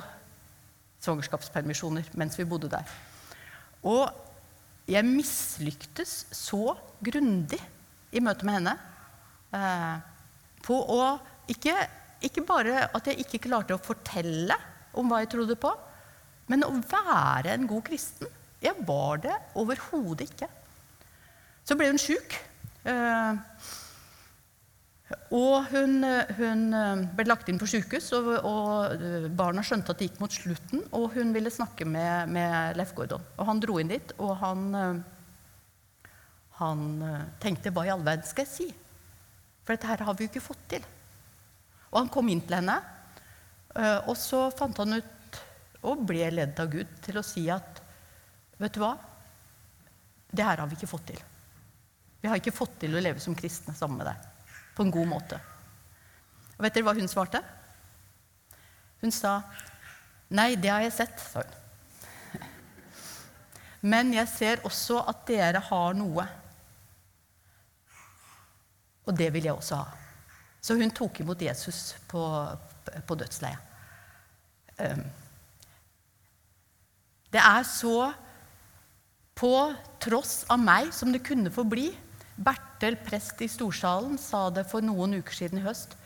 svangerskapspermisjoner 1.04 2.08
mens 2.18 2.38
vi 2.40 2.48
bodde 2.48 2.72
der. 2.72 2.88
Og 3.84 4.08
jeg 4.90 5.06
mislyktes 5.06 6.24
så 6.34 6.74
grundig 7.04 7.60
i 8.14 8.22
møte 8.24 8.48
med 8.48 8.58
henne 8.58 8.74
eh, 9.54 9.94
på 10.64 10.80
å 10.96 11.14
ikke 11.52 11.76
ikke 12.22 12.44
bare 12.46 12.86
at 12.94 13.10
jeg 13.10 13.24
ikke 13.24 13.42
klarte 13.48 13.76
å 13.76 13.82
fortelle 13.82 14.56
om 14.94 15.10
hva 15.10 15.22
jeg 15.22 15.32
trodde 15.34 15.56
på, 15.58 15.72
men 16.50 16.66
å 16.66 16.72
være 16.76 17.54
en 17.54 17.68
god 17.68 17.84
kristen. 17.86 18.28
Jeg 18.64 18.84
var 18.86 19.20
det 19.24 19.34
overhodet 19.60 20.28
ikke. 20.30 20.48
Så 21.64 21.76
ble 21.76 21.88
hun 21.90 22.00
sjuk. 22.00 22.36
Eh, 22.84 23.40
og 25.36 25.68
hun, 25.72 26.04
hun, 26.38 26.62
eh, 26.76 27.02
ble 27.16 27.26
lagt 27.28 27.48
inn 27.48 27.60
på 27.60 27.68
sjukehus, 27.68 28.10
og, 28.16 28.30
og, 28.44 28.94
eh, 28.96 29.28
barna 29.32 29.64
skjønte 29.64 29.92
at 29.92 30.00
det 30.00 30.10
gikk 30.10 30.22
mot 30.22 30.36
slutten. 30.36 30.84
Og 30.96 31.10
hun 31.16 31.32
ville 31.36 31.52
snakke 31.52 31.88
med, 31.88 32.32
med 32.32 32.78
Leif 32.80 32.94
Gordon. 32.96 33.24
Og 33.38 33.48
han 33.48 33.60
dro 33.64 33.78
inn 33.80 33.92
dit, 33.92 34.16
og 34.20 34.36
han, 34.40 34.64
han 36.60 36.88
tenkte 37.40 37.72
hva 37.72 37.88
i 37.88 37.92
all 37.94 38.04
verden 38.04 38.28
skal 38.28 38.46
jeg 38.46 38.54
si? 38.54 38.68
For 39.64 39.76
dette 39.76 39.88
her 39.88 40.04
har 40.04 40.16
vi 40.16 40.26
jo 40.26 40.32
ikke 40.32 40.44
fått 40.44 40.68
til. 40.76 40.84
Og 41.94 42.00
han 42.00 42.10
kom 42.10 42.28
inn 42.28 42.42
til 42.42 42.58
henne, 42.58 42.74
eh, 43.78 44.00
og 44.10 44.16
så 44.18 44.48
fant 44.58 44.82
han 44.82 44.98
ut, 44.98 45.38
og 45.86 46.02
ble 46.08 46.26
ledet 46.32 46.58
av 46.58 46.72
Gud, 46.72 46.90
til 47.04 47.20
å 47.20 47.26
si 47.26 47.46
at 47.52 47.80
Vet 48.54 48.76
du 48.76 48.78
hva? 48.78 48.92
Det 50.30 50.44
her 50.46 50.60
har 50.62 50.68
vi 50.70 50.76
ikke 50.78 50.86
fått 50.86 51.08
til. 51.08 51.18
Vi 52.22 52.28
har 52.30 52.38
ikke 52.38 52.54
fått 52.54 52.76
til 52.84 52.94
å 52.94 53.00
leve 53.02 53.18
som 53.20 53.34
kristne 53.34 53.74
sammen 53.74 53.98
med 53.98 54.06
deg 54.06 54.52
på 54.76 54.86
en 54.86 54.92
god 54.94 55.08
måte. 55.10 55.40
Og 56.54 56.62
vet 56.62 56.76
dere 56.76 56.86
hva 56.86 56.94
hun 56.94 57.10
svarte? 57.10 57.42
Hun 59.02 59.12
sa, 59.12 59.42
'Nei, 60.30 60.54
det 60.56 60.70
har 60.70 60.80
jeg 60.86 60.94
sett', 60.94 61.20
sa 61.20 61.42
hun. 61.42 62.40
Men 63.92 64.14
jeg 64.14 64.28
ser 64.28 64.64
også 64.64 65.02
at 65.02 65.26
dere 65.26 65.60
har 65.60 65.98
noe. 65.98 66.24
Og 69.04 69.18
det 69.18 69.32
vil 69.34 69.50
jeg 69.50 69.58
også 69.58 69.82
ha. 69.82 70.03
Så 70.64 70.78
hun 70.78 70.92
tok 70.96 71.20
imot 71.20 71.42
Jesus 71.44 71.92
på, 72.08 72.22
på 73.04 73.16
dødsleiet. 73.20 73.72
Det 77.34 77.42
er 77.42 77.66
så 77.68 77.98
på 79.36 79.52
tross 80.02 80.44
av 80.48 80.62
meg 80.62 80.88
som 80.94 81.12
det 81.12 81.24
kunne 81.26 81.52
få 81.52 81.66
bli. 81.68 81.90
Bertel, 82.34 82.96
prest 82.96 83.42
i 83.44 83.50
Storsalen, 83.50 84.16
sa 84.18 84.46
det 84.54 84.64
for 84.70 84.84
noen 84.84 85.18
uker 85.20 85.36
siden 85.36 85.60
i 85.60 85.66
høst. 85.66 85.98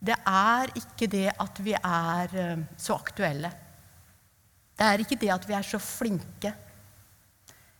Det 0.00 0.16
er 0.28 0.72
ikke 0.78 1.08
det 1.10 1.28
at 1.34 1.60
vi 1.64 1.74
er 1.76 2.64
så 2.80 2.96
aktuelle. 2.96 3.50
Det 4.76 4.86
er 4.86 5.02
ikke 5.02 5.20
det 5.20 5.32
at 5.34 5.46
vi 5.48 5.56
er 5.56 5.66
så 5.66 5.80
flinke. 5.82 6.54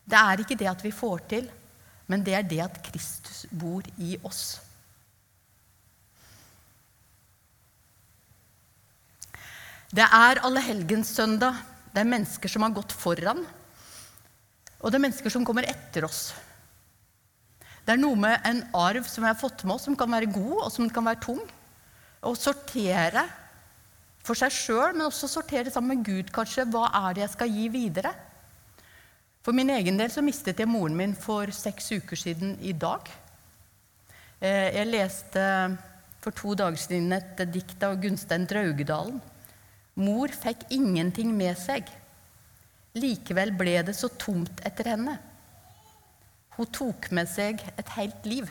Det 0.07 0.21
er 0.21 0.43
ikke 0.43 0.59
det 0.59 0.69
at 0.71 0.85
vi 0.85 0.95
får 0.95 1.25
til, 1.33 1.49
men 2.07 2.23
det 2.25 2.37
er 2.37 2.47
det 2.47 2.62
at 2.65 2.79
Kristus 2.85 3.45
bor 3.50 3.87
i 3.99 4.17
oss. 4.25 4.65
Det 9.95 10.02
er 10.05 10.43
allehelgenssøndag. 10.47 11.62
Det 11.95 12.02
er 12.02 12.11
mennesker 12.11 12.50
som 12.50 12.64
har 12.66 12.75
gått 12.75 12.93
foran. 12.93 13.45
Og 14.83 14.90
det 14.90 14.99
er 14.99 15.05
mennesker 15.07 15.33
som 15.33 15.47
kommer 15.47 15.69
etter 15.69 16.05
oss. 16.09 16.35
Det 17.87 17.95
er 17.95 18.02
noe 18.02 18.19
med 18.19 18.43
en 18.49 18.64
arv 18.75 19.07
som 19.07 19.23
vi 19.23 19.31
har 19.31 19.38
fått 19.38 19.62
med 19.64 19.76
oss, 19.76 19.87
som 19.87 19.97
kan 19.99 20.11
være 20.11 20.33
god, 20.35 20.57
og 20.66 20.71
som 20.75 20.88
kan 20.90 21.07
være 21.07 21.23
tung. 21.23 21.43
Å 22.26 22.33
sortere 22.35 23.23
for 24.26 24.38
seg 24.38 24.50
sjøl, 24.50 24.97
men 24.97 25.07
også 25.07 25.31
sortere 25.31 25.71
sammen 25.71 25.95
med 25.95 26.09
Gud, 26.09 26.33
kanskje. 26.35 26.66
Hva 26.66 26.88
er 26.90 27.14
det 27.14 27.23
jeg 27.23 27.35
skal 27.37 27.55
gi 27.55 27.69
videre? 27.71 28.11
For 29.47 29.55
min 29.55 29.71
egen 29.71 30.00
del 30.00 30.11
så 30.11 30.25
mistet 30.26 30.59
jeg 30.59 30.66
moren 30.66 30.97
min 30.99 31.14
for 31.14 31.52
seks 31.55 31.93
uker 31.95 32.19
siden 32.19 32.57
i 32.66 32.75
dag. 32.75 33.07
Eh, 34.43 34.75
jeg 34.75 34.90
leste 34.90 35.47
for 36.25 36.35
to 36.35 36.57
dager 36.59 36.81
siden 36.83 37.14
et 37.14 37.47
dikt 37.55 37.87
av 37.87 37.95
Gunstein 38.02 38.49
Draugedalen. 38.50 39.23
Mor 39.97 40.29
fikk 40.29 40.67
ingenting 40.76 41.31
med 41.37 41.57
seg. 41.57 41.88
Likevel 42.97 43.53
ble 43.57 43.79
det 43.85 43.95
så 43.97 44.11
tomt 44.12 44.61
etter 44.65 44.93
henne. 44.93 45.17
Hun 46.57 46.69
tok 46.73 47.11
med 47.17 47.29
seg 47.29 47.61
et 47.76 47.93
helt 47.97 48.29
liv. 48.29 48.49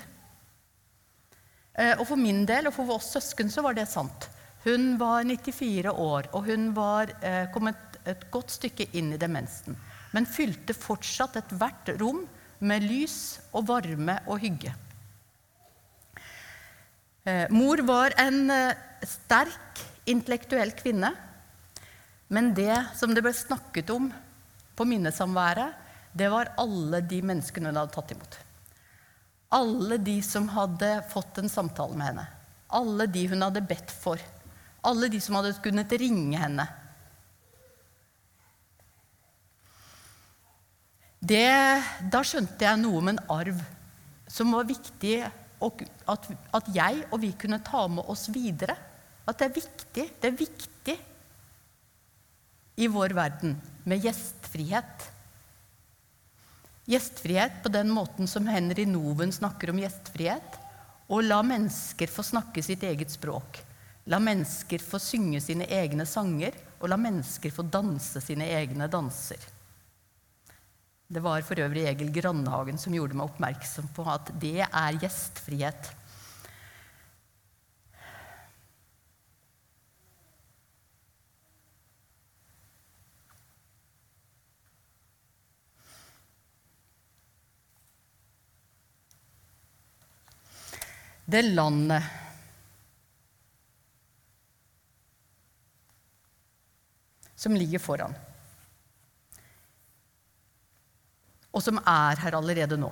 Eh, 1.76 1.94
og 1.98 2.06
for 2.08 2.20
min 2.20 2.44
del 2.48 2.70
og 2.70 2.76
for 2.78 2.96
oss 2.96 3.12
søsken 3.16 3.52
så 3.52 3.64
var 3.66 3.78
det 3.78 3.88
sant. 3.92 4.30
Hun 4.66 4.96
var 4.98 5.26
94 5.28 5.92
år, 5.92 6.30
og 6.34 6.48
hun 6.50 6.72
var 6.78 7.12
eh, 7.22 7.46
kommet 7.54 8.00
et 8.06 8.26
godt 8.34 8.54
stykke 8.54 8.88
inn 8.98 9.12
i 9.14 9.22
demensen. 9.22 9.78
Men 10.14 10.30
fylte 10.30 10.74
fortsatt 10.78 11.38
ethvert 11.42 11.92
rom 12.00 12.24
med 12.66 12.86
lys 12.86 13.18
og 13.54 13.68
varme 13.70 14.20
og 14.26 14.42
hygge. 14.46 14.74
Eh, 17.26 17.46
mor 17.54 17.82
var 17.86 18.18
en 18.22 18.50
sterk, 19.06 19.82
intellektuell 20.10 20.74
kvinne. 20.78 21.14
Men 22.28 22.54
det 22.58 22.78
som 22.98 23.14
det 23.14 23.22
ble 23.22 23.34
snakket 23.36 23.92
om 23.94 24.10
på 24.76 24.88
minnesamværet, 24.88 25.74
det 26.16 26.30
var 26.32 26.54
alle 26.58 27.02
de 27.04 27.20
menneskene 27.22 27.70
hun 27.70 27.78
hadde 27.80 27.94
tatt 27.94 28.14
imot. 28.16 28.38
Alle 29.56 30.00
de 30.02 30.16
som 30.26 30.48
hadde 30.50 30.90
fått 31.12 31.38
en 31.42 31.52
samtale 31.52 31.96
med 31.98 32.10
henne. 32.10 32.26
Alle 32.76 33.06
de 33.12 33.28
hun 33.30 33.46
hadde 33.46 33.64
bedt 33.68 33.92
for. 33.94 34.22
Alle 34.86 35.10
de 35.12 35.20
som 35.22 35.38
hadde 35.38 35.54
kunnet 35.64 35.94
ringe 36.00 36.40
henne. 36.40 36.66
Det, 41.26 41.82
da 42.12 42.22
skjønte 42.26 42.68
jeg 42.68 42.82
noe 42.82 43.02
om 43.02 43.10
en 43.10 43.22
arv 43.34 43.62
som 44.30 44.52
var 44.54 44.68
viktig 44.70 45.18
at, 45.26 46.28
at 46.54 46.68
jeg 46.74 47.06
og 47.10 47.20
vi 47.24 47.32
kunne 47.40 47.64
ta 47.66 47.86
med 47.90 48.06
oss 48.12 48.28
videre. 48.34 48.76
At 49.26 49.40
det 49.40 49.48
er 49.48 49.56
viktig. 49.56 50.06
Det 50.22 50.30
er 50.30 50.38
viktig 50.38 50.98
i 52.76 52.88
vår 52.88 53.16
verden 53.16 53.56
med 53.84 54.04
gjestfrihet. 54.04 55.12
Gjestfrihet 56.86 57.64
på 57.64 57.70
den 57.70 57.90
måten 57.90 58.28
som 58.28 58.48
Henry 58.48 58.86
Noven 58.86 59.32
snakker 59.34 59.72
om 59.72 59.80
gjestfrihet. 59.82 60.60
Å 61.08 61.22
la 61.22 61.42
mennesker 61.46 62.10
få 62.10 62.26
snakke 62.26 62.64
sitt 62.66 62.84
eget 62.84 63.14
språk. 63.14 63.62
La 64.06 64.20
mennesker 64.22 64.82
få 64.82 65.00
synge 65.02 65.42
sine 65.42 65.66
egne 65.66 66.06
sanger, 66.06 66.54
og 66.80 66.92
la 66.92 66.98
mennesker 67.00 67.54
få 67.54 67.66
danse 67.66 68.22
sine 68.22 68.46
egne 68.54 68.88
danser. 68.92 69.42
Det 71.08 71.22
var 71.22 71.42
for 71.46 71.62
øvrig 71.62 71.86
Egil 71.90 72.10
Grandhagen 72.14 72.78
som 72.82 72.94
gjorde 72.94 73.18
meg 73.18 73.30
oppmerksom 73.30 73.90
på 73.94 74.06
at 74.10 74.32
det 74.42 74.66
er 74.66 75.00
gjestfrihet. 75.02 75.90
Det 91.36 91.44
landet 91.52 92.04
som 97.36 97.56
ligger 97.56 97.82
foran, 97.84 98.16
og 101.56 101.64
som 101.64 101.80
er 101.80 102.20
her 102.24 102.38
allerede 102.40 102.80
nå. 102.80 102.90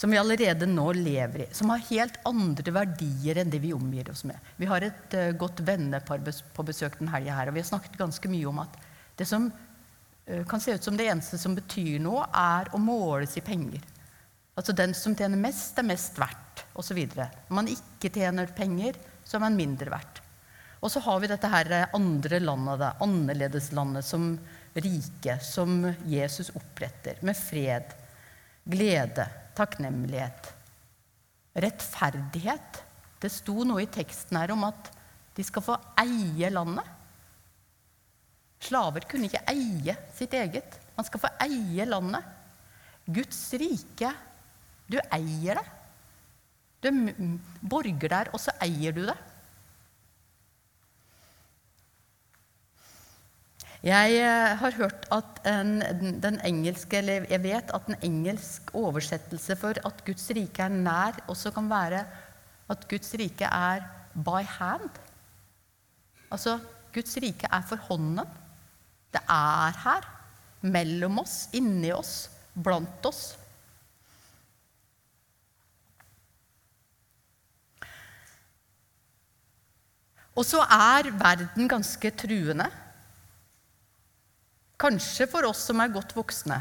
Som 0.00 0.14
vi 0.14 0.18
allerede 0.18 0.64
nå 0.64 0.86
lever 0.96 1.42
i. 1.44 1.48
Som 1.52 1.68
har 1.70 1.82
helt 1.90 2.16
andre 2.24 2.72
verdier 2.72 3.42
enn 3.42 3.50
det 3.52 3.60
vi 3.60 3.74
omgir 3.76 4.08
oss 4.08 4.22
med. 4.24 4.38
Vi 4.56 4.68
har 4.70 4.86
et 4.86 5.16
uh, 5.18 5.34
godt 5.36 5.60
vennepar 5.66 6.22
på 6.24 6.64
besøk 6.64 6.96
den 6.98 7.10
helga 7.12 7.36
her, 7.36 7.50
og 7.50 7.58
vi 7.58 7.60
har 7.60 7.68
snakket 7.68 7.98
ganske 8.00 8.30
mye 8.32 8.48
om 8.48 8.62
at 8.64 8.78
det 9.20 9.28
som 9.28 9.50
uh, 9.52 10.42
kan 10.48 10.62
se 10.64 10.72
ut 10.72 10.88
som 10.88 10.96
det 10.96 11.10
eneste 11.12 11.38
som 11.38 11.54
betyr 11.58 12.00
noe, 12.00 12.24
er 12.32 12.72
å 12.72 12.80
måles 12.80 13.36
i 13.36 13.44
penger. 13.44 13.84
Altså 14.56 14.72
den 14.76 14.96
som 14.96 15.14
tjener 15.18 15.38
mest, 15.38 15.76
er 15.78 15.86
mest 15.86 16.16
verdt, 16.18 16.49
osv. 16.78 17.00
Når 17.16 17.56
man 17.56 17.70
ikke 17.70 18.12
tjener 18.12 18.50
penger, 18.56 18.98
så 19.24 19.38
er 19.38 19.46
man 19.46 19.58
mindre 19.58 19.90
verdt. 19.92 20.20
Og 20.80 20.92
så 20.92 21.02
har 21.04 21.18
vi 21.20 21.28
dette 21.28 21.48
her 21.52 21.90
andre 21.96 22.40
landet, 22.40 22.80
det 22.80 22.92
annerledeslandet, 23.04 24.06
som 24.06 24.30
rike, 24.74 25.36
som 25.44 25.82
Jesus 26.08 26.52
oppretter, 26.56 27.18
med 27.26 27.36
fred, 27.36 27.92
glede, 28.64 29.26
takknemlighet, 29.58 30.52
rettferdighet. 31.60 32.80
Det 33.20 33.28
sto 33.32 33.66
noe 33.68 33.84
i 33.84 33.90
teksten 33.92 34.38
her 34.40 34.54
om 34.54 34.64
at 34.70 34.88
de 35.36 35.44
skal 35.44 35.64
få 35.64 35.76
eie 36.00 36.48
landet. 36.52 36.96
Slaver 38.60 39.04
kunne 39.08 39.28
ikke 39.28 39.44
eie 39.52 39.96
sitt 40.16 40.32
eget. 40.36 40.78
Man 40.96 41.06
skal 41.08 41.22
få 41.22 41.30
eie 41.44 41.84
landet. 41.88 42.24
Guds 43.10 43.42
rike 43.60 44.14
du 44.90 44.98
eier 45.12 45.60
det. 45.60 45.68
Du 46.80 46.88
borger 47.60 48.08
der, 48.08 48.30
og 48.32 48.40
så 48.40 48.54
eier 48.64 48.94
du 48.96 49.04
det. 49.04 49.18
Jeg 53.80 54.16
eh, 54.20 54.58
har 54.60 54.74
hørt 54.76 55.06
at 55.08 55.38
en, 55.48 55.78
den 56.20 56.36
engelske, 56.44 56.98
eller 57.00 57.24
jeg 57.30 57.40
vet 57.40 57.70
at 57.72 57.86
en 57.88 57.96
engelsk 58.04 58.74
oversettelse 58.76 59.56
for 59.56 59.80
at 59.88 60.02
Guds 60.04 60.26
rike 60.36 60.62
er 60.62 60.74
nær, 60.74 61.22
også 61.32 61.52
kan 61.56 61.70
være 61.70 62.02
at 62.70 62.84
Guds 62.88 63.14
rike 63.16 63.48
er 63.48 63.86
by 64.12 64.44
hand. 64.44 65.00
Altså, 66.30 66.58
Guds 66.92 67.16
rike 67.24 67.48
er 67.48 67.64
for 67.66 67.80
hånden. 67.88 68.20
Det 69.12 69.22
er 69.24 69.80
her. 69.84 70.06
Mellom 70.60 71.22
oss, 71.24 71.48
inni 71.56 71.92
oss, 71.92 72.28
blant 72.52 73.06
oss. 73.08 73.39
Og 80.40 80.46
så 80.48 80.62
er 80.64 81.10
verden 81.20 81.68
ganske 81.68 82.10
truende. 82.16 82.64
Kanskje 84.80 85.26
for 85.28 85.44
oss 85.50 85.66
som 85.68 85.82
er 85.82 85.92
godt 85.92 86.14
voksne, 86.16 86.56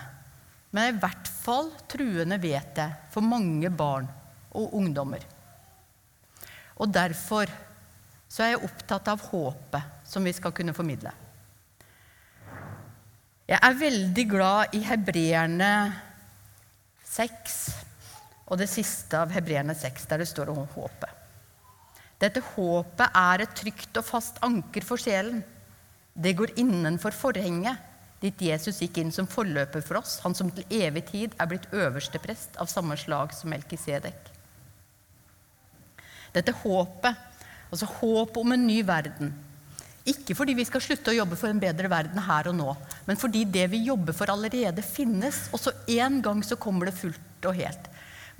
men 0.75 0.89
i 0.89 0.97
hvert 0.99 1.29
fall 1.31 1.69
truende, 1.87 2.35
vet 2.43 2.81
jeg, 2.81 2.97
for 3.13 3.23
mange 3.23 3.71
barn 3.71 4.09
og 4.51 4.75
ungdommer. 4.75 5.23
Og 6.75 6.91
derfor 6.91 7.47
så 8.29 8.43
er 8.43 8.51
jeg 8.51 8.65
opptatt 8.67 9.07
av 9.13 9.23
håpet 9.31 10.09
som 10.11 10.27
vi 10.27 10.33
skal 10.35 10.53
kunne 10.55 10.75
formidle. 10.75 11.13
Jeg 13.49 13.57
er 13.63 13.79
veldig 13.79 14.25
glad 14.29 14.75
i 14.77 14.83
hebreerne 14.85 15.71
6 17.09 17.55
og 18.49 18.59
det 18.59 18.67
siste 18.69 19.17
av 19.17 19.31
hebreerne 19.33 19.73
6, 19.77 20.05
der 20.11 20.21
det 20.21 20.29
står 20.29 20.51
om 20.51 20.67
håpet. 20.75 21.18
Dette 22.19 22.43
håpet 22.53 23.15
er 23.15 23.45
et 23.45 23.53
trygt 23.55 23.99
og 23.99 24.05
fast 24.05 24.39
anker 24.43 24.83
for 24.85 24.99
sjelen. 24.99 25.39
Det 26.13 26.35
går 26.35 26.57
innenfor 26.59 27.15
forhenget, 27.15 27.79
dit 28.19 28.41
Jesus 28.43 28.81
gikk 28.83 28.97
inn 28.99 29.13
som 29.15 29.29
forløper 29.31 29.83
for 29.85 30.01
oss, 30.01 30.17
han 30.25 30.35
som 30.35 30.49
til 30.51 30.67
evig 30.81 31.05
tid 31.07 31.35
er 31.39 31.47
blitt 31.47 31.69
øverste 31.71 32.19
prest 32.19 32.57
av 32.59 32.67
samme 32.67 32.97
slag 32.99 33.31
som 33.35 33.53
Melkisedek. 33.53 34.33
Dette 36.35 36.53
håpet, 36.59 37.15
altså 37.71 37.87
håpet 38.01 38.41
om 38.41 38.51
en 38.51 38.67
ny 38.67 38.81
verden, 38.83 39.31
ikke 40.09 40.35
fordi 40.35 40.55
vi 40.57 40.65
skal 40.67 40.81
slutte 40.83 41.11
å 41.11 41.17
jobbe 41.17 41.37
for 41.39 41.51
en 41.51 41.61
bedre 41.61 41.89
verden 41.91 42.19
her 42.25 42.49
og 42.51 42.55
nå, 42.57 42.73
men 43.07 43.19
fordi 43.19 43.45
det 43.47 43.67
vi 43.71 43.85
jobber 43.87 44.15
for, 44.15 44.31
allerede 44.31 44.83
finnes, 44.85 45.45
og 45.53 45.61
så 45.61 45.73
en 45.99 46.19
gang 46.25 46.43
så 46.45 46.57
kommer 46.59 46.89
det 46.89 46.97
fullt 46.97 47.47
og 47.47 47.55
helt. 47.55 47.89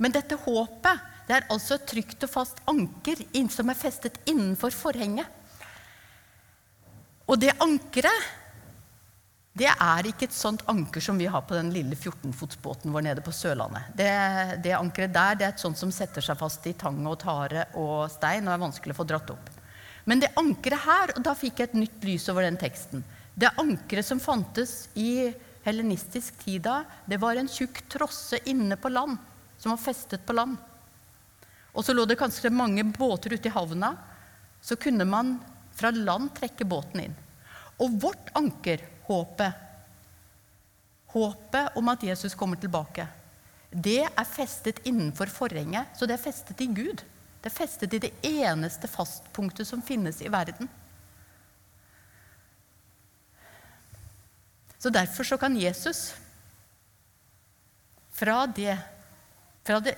Men 0.00 0.12
dette 0.12 0.38
håpet 0.44 1.08
det 1.30 1.36
er 1.36 1.46
altså 1.54 1.76
et 1.76 1.86
trygt 1.86 2.24
og 2.26 2.30
fast 2.32 2.58
anker 2.66 3.20
som 3.54 3.68
er 3.70 3.78
festet 3.78 4.16
innenfor 4.26 4.74
forhenget. 4.74 5.28
Og 7.30 7.38
det 7.38 7.52
ankeret, 7.62 8.24
det 9.54 9.68
er 9.70 10.08
ikke 10.10 10.26
et 10.26 10.34
sånt 10.34 10.64
anker 10.66 11.04
som 11.04 11.18
vi 11.20 11.28
har 11.30 11.44
på 11.46 11.54
den 11.54 11.70
lille 11.70 11.94
14-fotsbåten 11.94 12.90
vår 12.90 13.04
nede 13.06 13.22
på 13.22 13.30
Sørlandet. 13.30 13.92
Det, 13.94 14.08
det 14.64 14.74
ankeret 14.74 15.14
der 15.14 15.38
det 15.38 15.46
er 15.46 15.54
et 15.54 15.62
sånt 15.62 15.78
som 15.78 15.92
setter 15.94 16.24
seg 16.24 16.38
fast 16.40 16.66
i 16.66 16.74
tang 16.74 16.98
og 17.06 17.20
tare 17.22 17.68
og 17.78 18.10
stein 18.10 18.48
og 18.48 18.56
er 18.56 18.64
vanskelig 18.64 18.96
å 18.96 18.98
få 18.98 19.06
dratt 19.12 19.30
opp. 19.30 19.52
Men 20.10 20.24
det 20.24 20.32
ankeret 20.40 20.82
her, 20.82 21.12
og 21.14 21.22
da 21.22 21.36
fikk 21.38 21.62
jeg 21.62 21.70
et 21.70 21.78
nytt 21.78 22.08
lys 22.08 22.26
over 22.32 22.42
den 22.42 22.58
teksten 22.58 23.04
Det 23.38 23.52
ankeret 23.60 24.08
som 24.08 24.18
fantes 24.18 24.88
i 24.98 25.30
helenistisk 25.62 26.42
tid 26.42 26.64
da, 26.66 26.80
det 27.06 27.20
var 27.22 27.38
en 27.38 27.50
tjukk 27.50 27.84
trosse 27.92 28.40
inne 28.50 28.74
på 28.80 28.90
land, 28.90 29.14
som 29.60 29.76
var 29.76 29.82
festet 29.84 30.26
på 30.26 30.34
land. 30.34 30.58
Og 31.72 31.84
så 31.86 31.94
lå 31.94 32.04
det 32.08 32.18
kanskje 32.18 32.50
mange 32.52 32.84
båter 32.84 33.36
ute 33.36 33.48
i 33.48 33.54
havna. 33.54 33.94
Så 34.60 34.76
kunne 34.76 35.06
man 35.08 35.36
fra 35.76 35.92
land 35.94 36.32
trekke 36.36 36.66
båten 36.68 37.06
inn. 37.06 37.16
Og 37.80 37.94
vårt 38.02 38.32
anker, 38.36 38.82
håpet, 39.06 39.66
håpet 41.14 41.78
om 41.78 41.88
at 41.92 42.02
Jesus 42.04 42.36
kommer 42.38 42.60
tilbake, 42.60 43.06
det 43.70 44.02
er 44.02 44.26
festet 44.26 44.82
innenfor 44.88 45.30
forhenget, 45.30 45.94
så 45.94 46.06
det 46.06 46.16
er 46.16 46.24
festet 46.24 46.60
i 46.60 46.66
Gud. 46.74 47.04
Det 47.40 47.48
er 47.48 47.54
festet 47.54 47.94
i 47.94 48.02
det 48.02 48.10
eneste 48.26 48.90
fastpunktet 48.90 49.68
som 49.68 49.82
finnes 49.82 50.18
i 50.20 50.28
verden. 50.32 50.68
Så 54.80 54.90
derfor 54.90 55.24
så 55.24 55.38
kan 55.38 55.56
Jesus 55.56 56.10
fra 58.12 58.46
det, 58.46 58.76
fra 59.64 59.78
det 59.80 59.94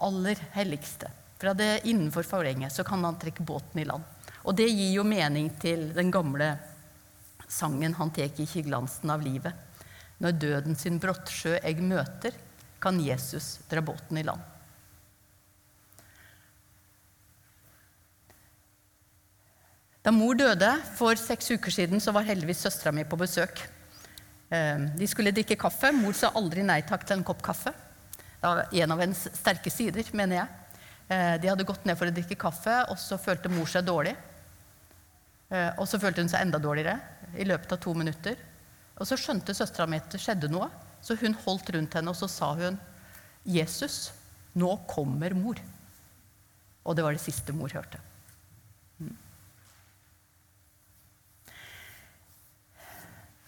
aller 0.00 0.40
helligste, 0.54 1.10
fra 1.40 1.54
det 1.56 1.86
innenfor 1.88 2.26
forhenget, 2.26 2.72
så 2.72 2.84
kan 2.84 3.04
han 3.04 3.18
trekke 3.20 3.44
båten 3.46 3.80
i 3.80 3.86
land. 3.88 4.04
Og 4.44 4.56
det 4.56 4.68
gir 4.68 4.94
jo 4.94 5.04
mening 5.04 5.50
til 5.60 5.90
den 5.94 6.10
gamle 6.10 6.54
sangen 7.48 7.94
'Han 7.94 8.10
tek 8.10 8.40
i 8.40 8.46
kyglansen 8.46 9.10
av 9.10 9.20
livet'. 9.20 9.52
Når 10.20 10.32
døden 10.32 10.76
sin 10.76 10.98
brottsjø 10.98 11.58
eg 11.62 11.80
møter, 11.80 12.32
kan 12.80 13.00
Jesus 13.00 13.60
dra 13.68 13.80
båten 13.80 14.18
i 14.18 14.22
land. 14.22 14.40
Da 20.02 20.10
mor 20.10 20.34
døde 20.34 20.70
for 20.96 21.14
seks 21.14 21.50
uker 21.50 21.70
siden, 21.70 22.00
så 22.00 22.12
var 22.12 22.22
heldigvis 22.22 22.64
søstera 22.64 22.92
mi 22.92 23.04
på 23.04 23.18
besøk. 23.20 23.60
Eh, 24.50 24.78
de 24.96 25.06
skulle 25.06 25.32
drikke 25.32 25.58
kaffe. 25.60 25.92
Mor 25.92 26.12
sa 26.16 26.32
aldri 26.34 26.62
nei 26.62 26.80
takk 26.82 27.04
til 27.04 27.18
en 27.18 27.24
kopp 27.24 27.42
kaffe. 27.44 27.74
Det 28.40 28.48
var 28.48 28.74
en 28.82 28.92
av 28.92 29.00
hennes 29.02 29.22
sterke 29.36 29.70
sider, 29.72 30.06
mener 30.16 30.40
jeg. 30.40 30.76
Eh, 31.10 31.34
de 31.42 31.48
hadde 31.50 31.66
gått 31.68 31.84
ned 31.84 31.98
for 31.98 32.08
å 32.08 32.14
drikke 32.14 32.38
kaffe, 32.40 32.76
og 32.88 32.96
så 33.00 33.18
følte 33.20 33.50
mor 33.52 33.68
seg 33.68 33.84
dårlig. 33.84 34.14
Eh, 35.50 35.72
og 35.76 35.84
så 35.90 36.00
følte 36.00 36.24
hun 36.24 36.30
seg 36.32 36.46
enda 36.46 36.60
dårligere 36.62 36.96
i 37.36 37.44
løpet 37.44 37.74
av 37.76 37.82
to 37.84 37.92
minutter. 37.98 38.38
Og 38.96 39.08
så 39.08 39.18
skjønte 39.18 39.56
søstera 39.56 39.88
mi 39.90 39.98
at 40.00 40.08
det 40.12 40.22
skjedde 40.22 40.48
noe, 40.52 40.70
så 41.04 41.16
hun 41.20 41.36
holdt 41.44 41.72
rundt 41.74 41.96
henne 41.96 42.12
og 42.12 42.16
så 42.16 42.28
sa 42.28 42.52
hun, 42.54 42.78
'Jesus, 43.44 44.12
nå 44.54 44.76
kommer 44.88 45.34
mor.' 45.34 45.60
Og 46.84 46.96
det 46.96 47.04
var 47.04 47.12
det 47.12 47.20
siste 47.20 47.52
mor 47.52 47.68
hørte. 47.68 48.00
Mm. 49.00 49.16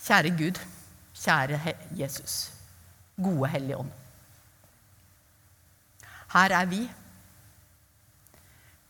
Kjære 0.05 0.37
Gud. 0.37 0.61
Kjære 1.14 1.74
Jesus, 1.94 2.50
gode 3.16 3.48
Hellige 3.48 3.78
Ånd. 3.78 4.01
Her 6.33 6.55
er 6.57 6.68
vi. 6.71 6.83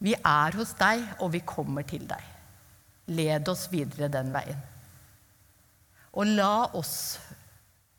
Vi 0.03 0.15
er 0.19 0.57
hos 0.59 0.75
deg, 0.79 1.05
og 1.23 1.33
vi 1.35 1.43
kommer 1.47 1.87
til 1.87 2.07
deg. 2.11 2.31
Led 3.15 3.49
oss 3.51 3.69
videre 3.73 4.11
den 4.13 4.33
veien. 4.35 4.59
Og 6.13 6.29
la 6.29 6.69
oss 6.79 6.97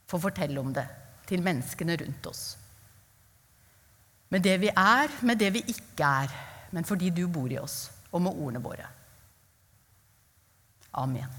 få 0.07 0.19
fortelle 0.21 0.59
om 0.61 0.73
det 0.75 0.85
til 1.27 1.43
menneskene 1.43 1.95
rundt 1.99 2.27
oss. 2.29 2.43
Med 4.33 4.43
det 4.43 4.57
vi 4.61 4.69
er, 4.69 5.11
med 5.21 5.39
det 5.39 5.51
vi 5.53 5.63
ikke 5.73 6.09
er, 6.23 6.35
men 6.73 6.85
fordi 6.85 7.11
du 7.13 7.27
bor 7.31 7.51
i 7.51 7.59
oss, 7.61 7.87
og 8.11 8.21
med 8.21 8.33
ordene 8.33 8.61
våre. 8.63 8.87
Amen. 10.93 11.29